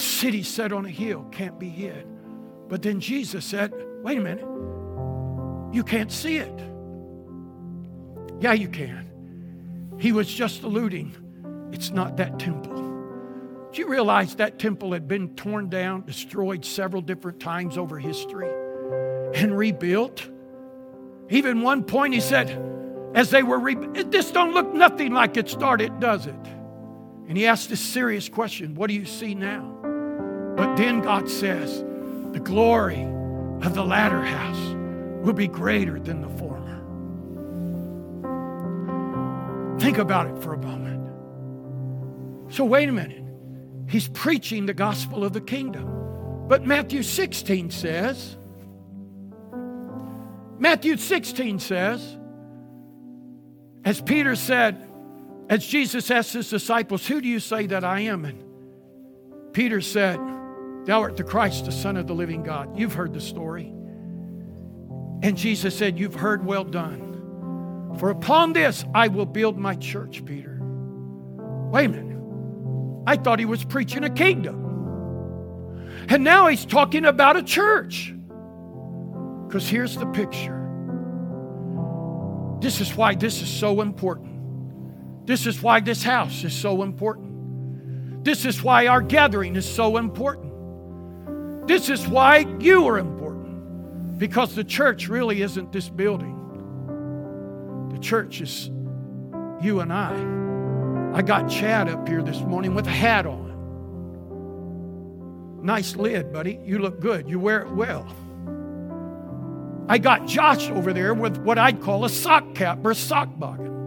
[0.00, 2.06] City set on a hill can't be hid.
[2.68, 3.72] But then Jesus said,
[4.02, 4.44] wait a minute,
[5.74, 6.58] you can't see it.
[8.40, 9.10] Yeah, you can.
[9.98, 11.16] He was just alluding,
[11.72, 12.76] it's not that temple.
[13.72, 18.50] Do you realize that temple had been torn down, destroyed several different times over history,
[19.34, 20.28] and rebuilt?
[21.30, 22.64] Even one point he said,
[23.14, 26.34] as they were, re- this don't look nothing like it started, does it?
[27.28, 29.77] And he asked this serious question, what do you see now?
[30.58, 31.84] But then God says,
[32.32, 33.04] the glory
[33.62, 34.74] of the latter house
[35.24, 36.80] will be greater than the former.
[39.78, 41.12] Think about it for a moment.
[42.52, 43.22] So, wait a minute.
[43.88, 46.46] He's preaching the gospel of the kingdom.
[46.48, 48.36] But Matthew 16 says,
[50.58, 52.16] Matthew 16 says,
[53.84, 54.84] as Peter said,
[55.48, 58.24] as Jesus asked his disciples, Who do you say that I am?
[58.24, 58.42] And
[59.52, 60.18] Peter said,
[60.88, 62.78] Thou art the Christ, the Son of the living God.
[62.78, 63.66] You've heard the story.
[65.22, 67.94] And Jesus said, You've heard well done.
[67.98, 70.58] For upon this I will build my church, Peter.
[70.62, 73.04] Wait a minute.
[73.06, 74.64] I thought he was preaching a kingdom.
[76.08, 78.14] And now he's talking about a church.
[79.46, 80.56] Because here's the picture.
[82.62, 85.26] This is why this is so important.
[85.26, 88.24] This is why this house is so important.
[88.24, 90.47] This is why our gathering is so important.
[91.68, 94.18] This is why you are important.
[94.18, 96.34] Because the church really isn't this building,
[97.92, 98.70] the church is
[99.60, 100.14] you and I.
[101.16, 103.48] I got Chad up here this morning with a hat on.
[105.62, 106.58] Nice lid, buddy.
[106.64, 107.28] You look good.
[107.28, 108.06] You wear it well.
[109.88, 113.28] I got Josh over there with what I'd call a sock cap or a sock
[113.38, 113.77] boggin.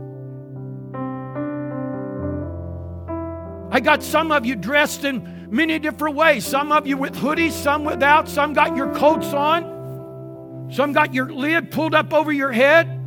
[3.71, 6.45] I got some of you dressed in many different ways.
[6.45, 11.31] Some of you with hoodies, some without, some got your coats on, some got your
[11.31, 12.99] lid pulled up over your head.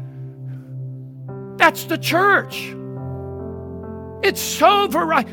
[1.58, 2.74] That's the church.
[4.22, 5.32] It's so variety.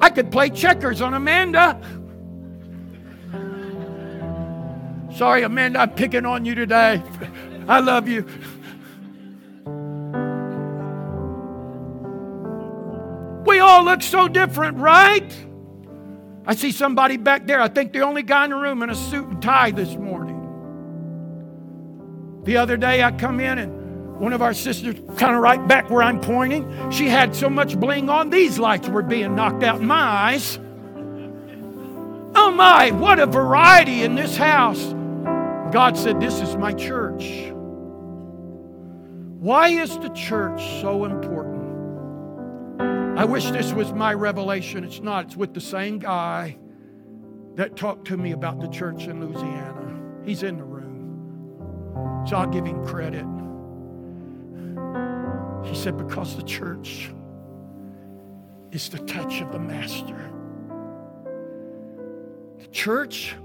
[0.00, 1.78] I could play checkers on Amanda.
[5.14, 7.02] Sorry, Amanda, I'm picking on you today.
[7.68, 8.26] I love you.
[13.70, 15.32] All look so different, right?
[16.44, 17.60] I see somebody back there.
[17.60, 20.38] I think the only guy in the room in a suit and tie this morning.
[22.44, 25.88] The other day I come in and one of our sisters, kind of right back
[25.88, 29.80] where I'm pointing, she had so much bling on, these lights were being knocked out
[29.80, 30.58] in my eyes.
[32.34, 34.82] Oh my, what a variety in this house.
[35.72, 37.52] God said, This is my church.
[39.38, 41.59] Why is the church so important?
[43.20, 44.82] I wish this was my revelation.
[44.82, 45.26] It's not.
[45.26, 46.56] It's with the same guy
[47.54, 50.00] that talked to me about the church in Louisiana.
[50.24, 52.24] He's in the room.
[52.26, 53.26] So I'll give him credit.
[55.68, 57.10] He said, Because the church
[58.72, 60.32] is the touch of the Master.
[62.58, 63.36] The church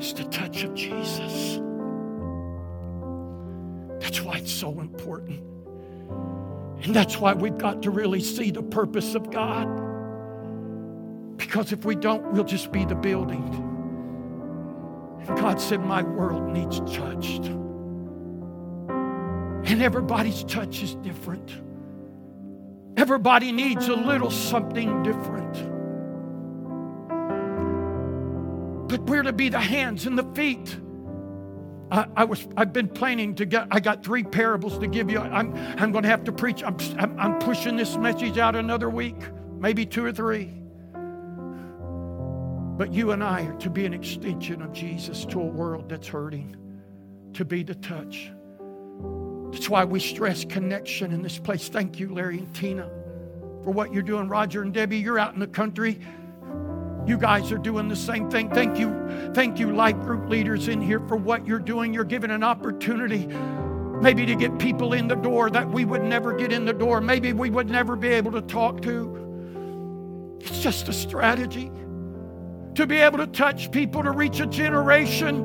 [0.00, 1.60] is the touch of Jesus.
[4.00, 5.57] That's why it's so important.
[6.82, 9.66] And that's why we've got to really see the purpose of God.
[11.36, 13.42] Because if we don't, we'll just be the building.
[15.20, 17.46] And God said, My world needs touched.
[19.68, 21.60] And everybody's touch is different.
[22.96, 25.54] Everybody needs a little something different.
[28.88, 30.76] But we're to be the hands and the feet.
[31.90, 35.18] I, I, was I've been planning to get I got three parables to give you.
[35.18, 36.62] I'm I'm going to have to preach.
[36.62, 39.16] I'm, I'm, I'm pushing this message out another week,
[39.58, 40.52] maybe two or three.
[42.76, 46.06] But you and I are to be an extension of Jesus to a world that's
[46.06, 46.56] hurting,
[47.32, 48.30] to be the touch.
[49.50, 51.68] That's why we stress connection in this place.
[51.68, 52.88] Thank you, Larry and Tina,
[53.64, 54.28] for what you're doing.
[54.28, 55.98] Roger and Debbie, you're out in the country.
[57.08, 58.50] You guys are doing the same thing.
[58.50, 61.94] Thank you, thank you, life group leaders in here for what you're doing.
[61.94, 63.26] You're giving an opportunity
[64.02, 67.00] maybe to get people in the door that we would never get in the door.
[67.00, 70.36] Maybe we would never be able to talk to.
[70.40, 71.72] It's just a strategy
[72.74, 75.36] to be able to touch people, to reach a generation.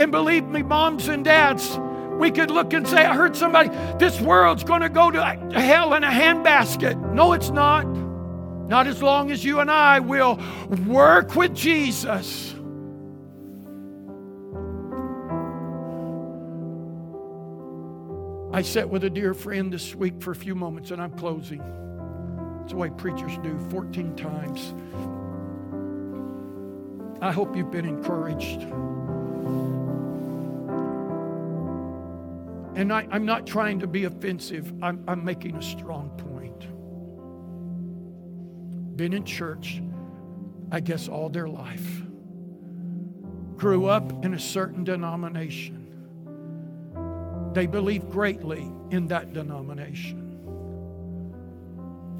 [0.00, 1.78] And believe me, moms and dads,
[2.18, 5.22] we could look and say, I heard somebody, this world's going to go to
[5.54, 7.14] hell in a handbasket.
[7.14, 7.86] No, it's not.
[8.72, 10.40] Not as long as you and I will
[10.86, 12.54] work with Jesus.
[18.50, 21.60] I sat with a dear friend this week for a few moments and I'm closing.
[22.62, 24.72] It's the way preachers do 14 times.
[27.20, 28.62] I hope you've been encouraged.
[32.74, 36.31] And I, am not trying to be offensive, I'm, I'm making a strong point
[38.96, 39.82] been in church,
[40.70, 42.02] I guess, all their life,
[43.56, 45.78] grew up in a certain denomination.
[47.52, 50.18] They believe greatly in that denomination.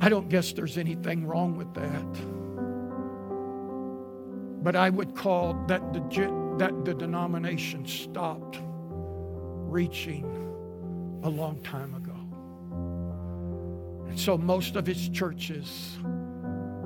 [0.00, 2.12] I don't guess there's anything wrong with that.
[4.64, 6.00] But I would call that the,
[6.58, 8.58] that the denomination stopped
[9.72, 10.24] reaching
[11.24, 12.12] a long time ago.
[14.08, 15.96] And so most of its churches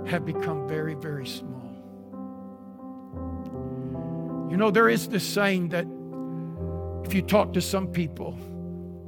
[0.07, 1.63] have become very, very small.
[4.51, 5.87] You know, there is this saying that
[7.05, 8.37] if you talk to some people,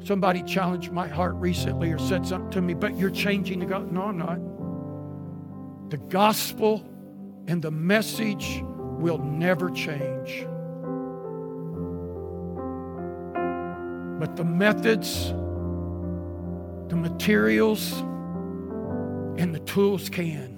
[0.05, 3.92] somebody challenged my heart recently or said something to me, but you're changing the gospel.
[3.92, 5.90] No, I'm not.
[5.90, 6.84] The gospel
[7.46, 8.62] and the message
[8.99, 10.46] will never change.
[14.20, 15.28] But the methods,
[16.88, 18.01] the materials,
[19.40, 20.57] and the tools can.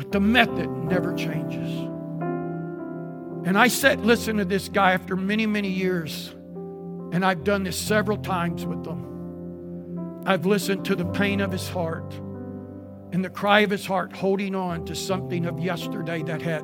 [0.00, 1.68] But the method never changes.
[3.44, 6.30] And I sat listen to this guy after many, many years,
[7.12, 10.22] and I've done this several times with them.
[10.24, 12.14] I've listened to the pain of his heart
[13.12, 16.62] and the cry of his heart, holding on to something of yesterday that had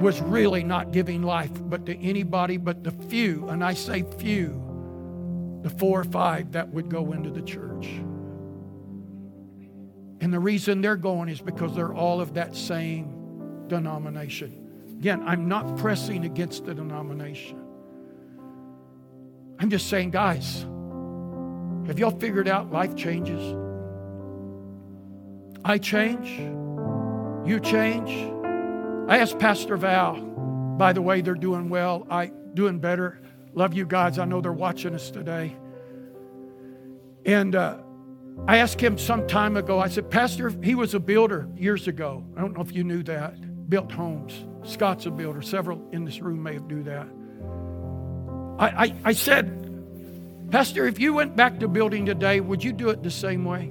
[0.00, 5.60] was really not giving life, but to anybody but the few, and I say few,
[5.64, 7.88] the four or five that would go into the church.
[10.20, 14.56] And the reason they're going is because they're all of that same denomination.
[14.98, 17.58] Again, I'm not pressing against the denomination.
[19.58, 20.62] I'm just saying, guys,
[21.86, 23.56] have y'all figured out life changes?
[25.64, 26.28] I change.
[27.48, 28.10] You change.
[29.08, 30.20] I asked Pastor Val,
[30.78, 32.06] by the way, they're doing well.
[32.10, 33.20] I doing better.
[33.54, 34.18] Love you guys.
[34.18, 35.56] I know they're watching us today.
[37.26, 37.78] And uh,
[38.46, 42.24] I asked him some time ago, I said, Pastor, he was a builder years ago.
[42.36, 43.68] I don't know if you knew that.
[43.68, 44.44] Built homes.
[44.64, 45.42] Scott's a builder.
[45.42, 47.06] Several in this room may have do that.
[48.58, 52.90] I, I, I said, Pastor, if you went back to building today, would you do
[52.90, 53.70] it the same way?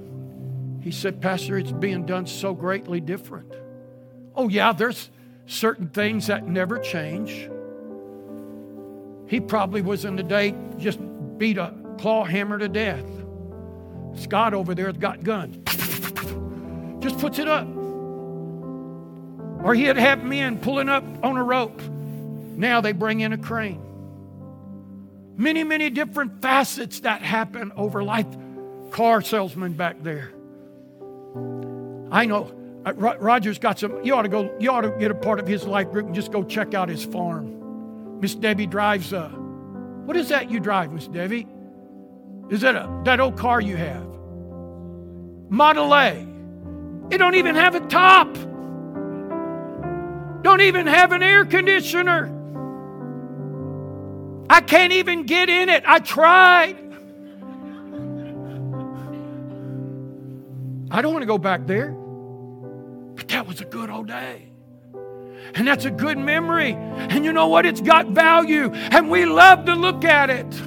[0.81, 3.53] He said, Pastor, it's being done so greatly different.
[4.33, 5.09] Oh, yeah, there's
[5.45, 7.49] certain things that never change.
[9.27, 10.99] He probably was in the day just
[11.37, 13.05] beat a claw hammer to death.
[14.19, 15.57] Scott over there has got guns.
[17.03, 17.67] Just puts it up.
[19.63, 21.81] Or he'd have men pulling up on a rope.
[21.81, 23.81] Now they bring in a crane.
[25.37, 28.27] Many, many different facets that happen over life.
[28.91, 30.31] Car salesman back there.
[32.11, 32.51] I know
[32.85, 34.03] uh, Roger's got some.
[34.03, 34.53] You ought to go.
[34.59, 36.89] You ought to get a part of his life group and just go check out
[36.89, 38.19] his farm.
[38.19, 41.47] Miss Debbie drives a, what is that you drive, Miss Debbie?
[42.49, 44.07] Is that a that old car you have?
[45.49, 46.25] Model A.
[47.11, 48.33] It don't even have a top.
[50.43, 52.35] Don't even have an air conditioner.
[54.49, 55.83] I can't even get in it.
[55.85, 56.77] I tried.
[60.91, 61.91] I don't want to go back there.
[63.15, 64.47] But that was a good old day.
[65.55, 66.73] And that's a good memory.
[66.73, 67.65] And you know what?
[67.65, 68.71] It's got value.
[68.71, 70.61] And we love to look at it.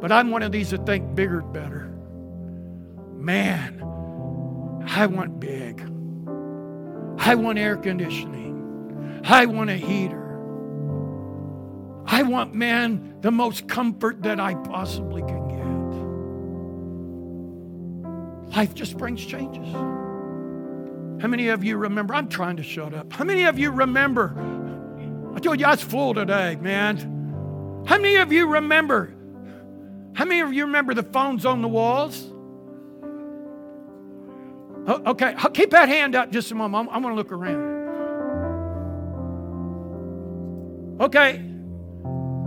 [0.00, 1.92] But I'm one of these that think bigger better.
[3.14, 3.82] Man,
[4.86, 5.80] I want big.
[7.18, 9.20] I want air conditioning.
[9.24, 10.28] I want a heater.
[12.06, 15.48] I want, man, the most comfort that I possibly can
[18.48, 18.56] get.
[18.56, 19.70] Life just brings changes.
[21.20, 22.14] How many of you remember?
[22.14, 23.12] I'm trying to shut up.
[23.12, 24.34] How many of you remember?
[25.34, 27.84] I told you I was full today, man.
[27.86, 29.14] How many of you remember?
[30.18, 32.32] How many of you remember the phones on the walls?
[34.88, 36.88] Okay, keep that hand up just a moment.
[36.90, 37.78] I'm, going to look around.
[41.02, 41.40] Okay,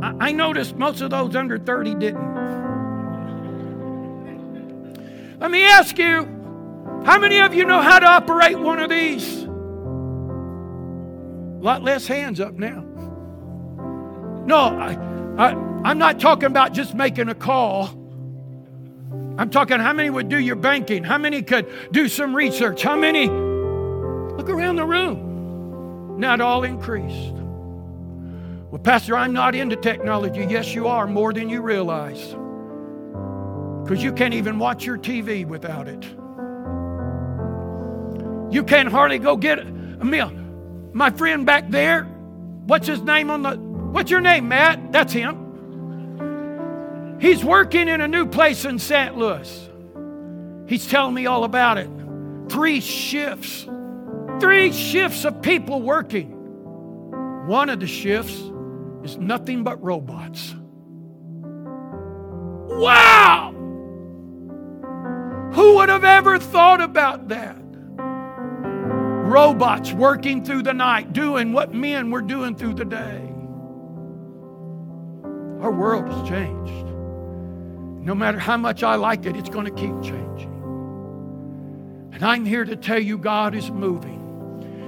[0.03, 2.31] I, I noticed most of those under 30 didn't.
[5.39, 6.23] Let me ask you
[7.05, 9.43] how many of you know how to operate one of these?
[9.43, 9.47] A
[11.63, 12.83] lot less hands up now.
[14.45, 14.97] No, I,
[15.37, 17.87] I, I'm not talking about just making a call.
[19.37, 21.03] I'm talking how many would do your banking?
[21.03, 22.83] How many could do some research?
[22.83, 23.27] How many?
[23.27, 26.19] Look around the room.
[26.19, 27.33] Not all increased.
[28.69, 30.45] Well, Pastor, I'm not into technology.
[30.47, 32.35] Yes, you are, more than you realize.
[33.83, 36.03] Because you can't even watch your TV without it.
[38.53, 40.31] You can't hardly go get a meal.
[40.93, 42.03] My friend back there,
[42.65, 44.91] what's his name on the, what's your name, Matt?
[44.91, 45.40] That's him.
[47.21, 49.15] He's working in a new place in St.
[49.15, 49.69] Louis.
[50.65, 51.87] He's telling me all about it.
[52.49, 53.67] Three shifts.
[54.39, 56.31] Three shifts of people working.
[57.45, 58.41] One of the shifts
[59.03, 60.55] is nothing but robots.
[62.79, 63.51] Wow!
[65.53, 67.61] Who would have ever thought about that?
[67.99, 73.27] Robots working through the night, doing what men were doing through the day.
[75.61, 76.90] Our world has changed.
[78.01, 80.51] No matter how much I like it, it's going to keep changing.
[82.11, 84.20] And I'm here to tell you God is moving.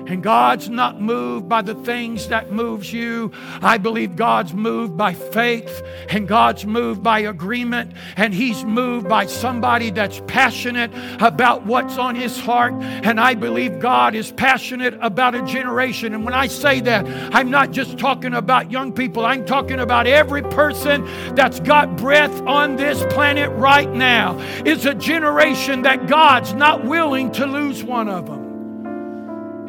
[0.07, 3.31] And God's not moved by the things that moves you.
[3.61, 9.25] I believe God's moved by faith and God's moved by agreement and he's moved by
[9.25, 10.91] somebody that's passionate
[11.21, 16.13] about what's on his heart and I believe God is passionate about a generation.
[16.13, 19.25] And when I say that, I'm not just talking about young people.
[19.25, 24.37] I'm talking about every person that's got breath on this planet right now.
[24.65, 28.42] It's a generation that God's not willing to lose one of them.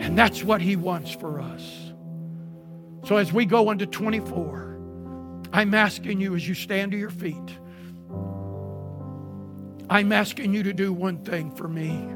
[0.00, 1.92] And that's what He wants for us.
[3.04, 4.78] So as we go into 24,
[5.52, 7.58] I'm asking you as you stand to your feet,
[9.88, 12.08] I'm asking you to do one thing for me.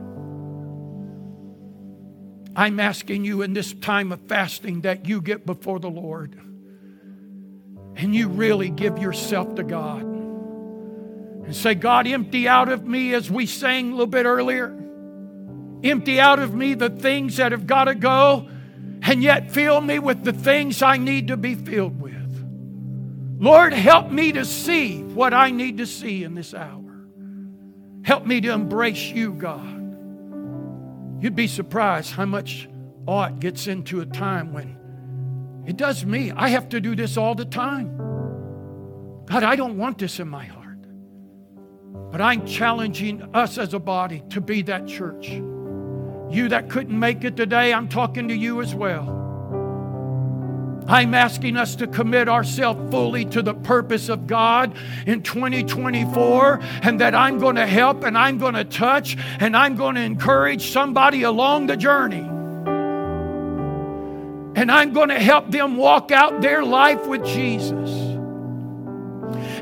[2.57, 6.41] I'm asking you in this time of fasting that you get before the Lord
[7.95, 13.31] and you really give yourself to God and say, God, empty out of me as
[13.31, 14.75] we sang a little bit earlier.
[15.83, 18.49] Empty out of me the things that have got to go,
[19.03, 22.15] and yet fill me with the things I need to be filled with.
[23.41, 27.07] Lord, help me to see what I need to see in this hour.
[28.03, 29.77] Help me to embrace you, God.
[31.23, 32.69] You'd be surprised how much
[33.07, 34.77] ought gets into a time when
[35.67, 36.33] it does me.
[36.33, 37.97] I have to do this all the time.
[39.27, 40.79] God, I don't want this in my heart.
[42.11, 45.41] But I'm challenging us as a body to be that church.
[46.31, 49.19] You that couldn't make it today, I'm talking to you as well.
[50.89, 54.75] I'm asking us to commit ourselves fully to the purpose of God
[55.07, 59.77] in 2024, and that I'm going to help and I'm going to touch and I'm
[59.77, 62.27] going to encourage somebody along the journey.
[64.59, 67.91] And I'm going to help them walk out their life with Jesus.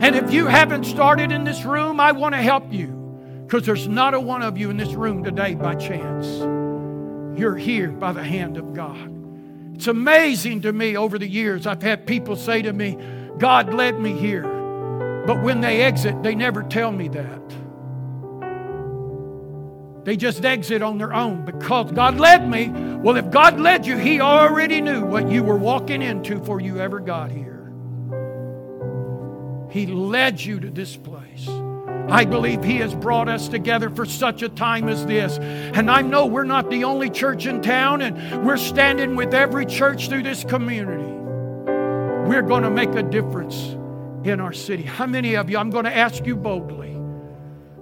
[0.00, 2.96] And if you haven't started in this room, I want to help you
[3.46, 6.55] because there's not a one of you in this room today by chance.
[7.36, 9.12] You're here by the hand of God.
[9.74, 11.66] It's amazing to me over the years.
[11.66, 12.98] I've had people say to me,
[13.38, 14.44] God led me here.
[15.26, 17.42] But when they exit, they never tell me that.
[20.04, 22.68] They just exit on their own because God led me.
[22.68, 26.78] Well, if God led you, He already knew what you were walking into before you
[26.78, 27.72] ever got here.
[29.68, 31.46] He led you to this place.
[32.08, 35.38] I believe He has brought us together for such a time as this.
[35.38, 39.66] And I know we're not the only church in town, and we're standing with every
[39.66, 41.12] church through this community.
[42.28, 43.56] We're going to make a difference
[44.24, 44.82] in our city.
[44.82, 46.92] How many of you, I'm going to ask you boldly,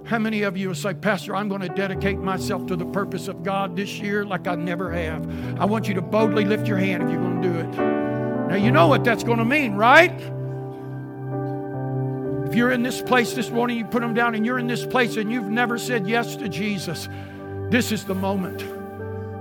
[0.05, 3.27] how many of you will say, Pastor, I'm going to dedicate myself to the purpose
[3.27, 5.59] of God this year like I never have?
[5.59, 7.77] I want you to boldly lift your hand if you're going to do it.
[8.49, 10.13] Now, you know what that's going to mean, right?
[12.45, 14.85] If you're in this place this morning, you put them down, and you're in this
[14.85, 17.09] place and you've never said yes to Jesus,
[17.69, 18.63] this is the moment.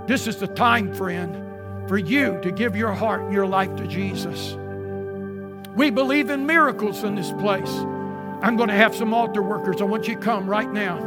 [0.08, 3.86] This is the time, friend, for you to give your heart and your life to
[3.86, 4.56] Jesus.
[5.74, 7.70] We believe in miracles in this place.
[8.42, 9.80] I'm going to have some altar workers.
[9.80, 10.98] I want you to come right now.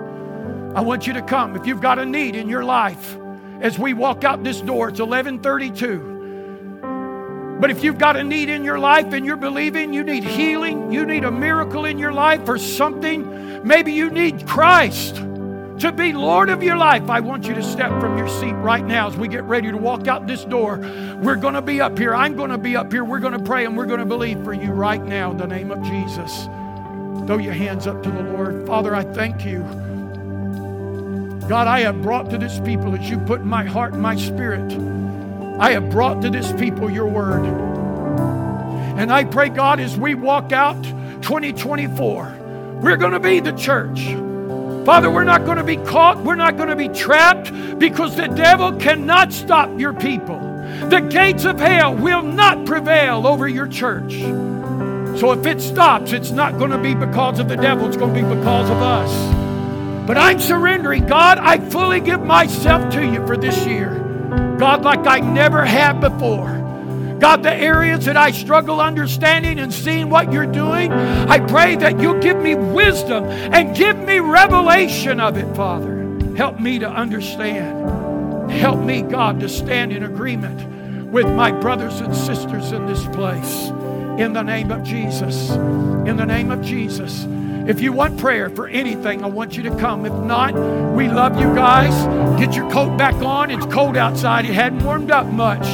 [0.75, 1.55] I want you to come.
[1.55, 3.17] If you've got a need in your life,
[3.61, 6.16] as we walk out this door, it's 1132.
[7.59, 10.91] But if you've got a need in your life and you're believing, you need healing,
[10.91, 15.23] you need a miracle in your life or something, maybe you need Christ
[15.79, 18.83] to be Lord of your life, I want you to step from your seat right
[18.83, 20.77] now as we get ready to walk out this door.
[21.21, 22.15] We're going to be up here.
[22.15, 23.03] I'm going to be up here.
[23.03, 25.45] We're going to pray and we're going to believe for you right now in the
[25.45, 26.45] name of Jesus.
[27.27, 28.65] Throw your hands up to the Lord.
[28.65, 29.59] Father, I thank you.
[31.47, 34.15] God, I have brought to this people that you put in my heart and my
[34.15, 34.71] spirit.
[35.59, 37.43] I have brought to this people your word.
[38.97, 40.81] And I pray, God, as we walk out
[41.21, 44.01] 2024, we're going to be the church.
[44.85, 46.23] Father, we're not going to be caught.
[46.23, 50.39] We're not going to be trapped because the devil cannot stop your people.
[50.89, 54.13] The gates of hell will not prevail over your church.
[55.19, 58.13] So if it stops, it's not going to be because of the devil, it's going
[58.13, 60.07] to be because of us.
[60.07, 61.07] But I'm surrendering.
[61.07, 64.06] God, I fully give myself to you for this year.
[64.57, 66.57] God, like I never have before.
[67.19, 71.99] God, the areas that I struggle understanding and seeing what you're doing, I pray that
[71.99, 75.95] you'll give me wisdom and give me revelation of it, Father.
[76.35, 78.51] Help me to understand.
[78.51, 83.69] Help me, God, to stand in agreement with my brothers and sisters in this place.
[84.19, 85.49] In the name of Jesus.
[85.51, 87.23] In the name of Jesus.
[87.67, 90.05] If you want prayer for anything, I want you to come.
[90.05, 90.53] If not,
[90.95, 91.93] we love you guys.
[92.39, 93.51] Get your coat back on.
[93.51, 94.45] It's cold outside.
[94.45, 95.65] It hadn't warmed up much.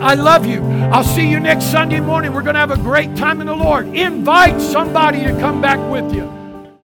[0.00, 0.62] I love you.
[0.92, 2.32] I'll see you next Sunday morning.
[2.32, 3.88] We're going to have a great time in the Lord.
[3.88, 6.35] Invite somebody to come back with you.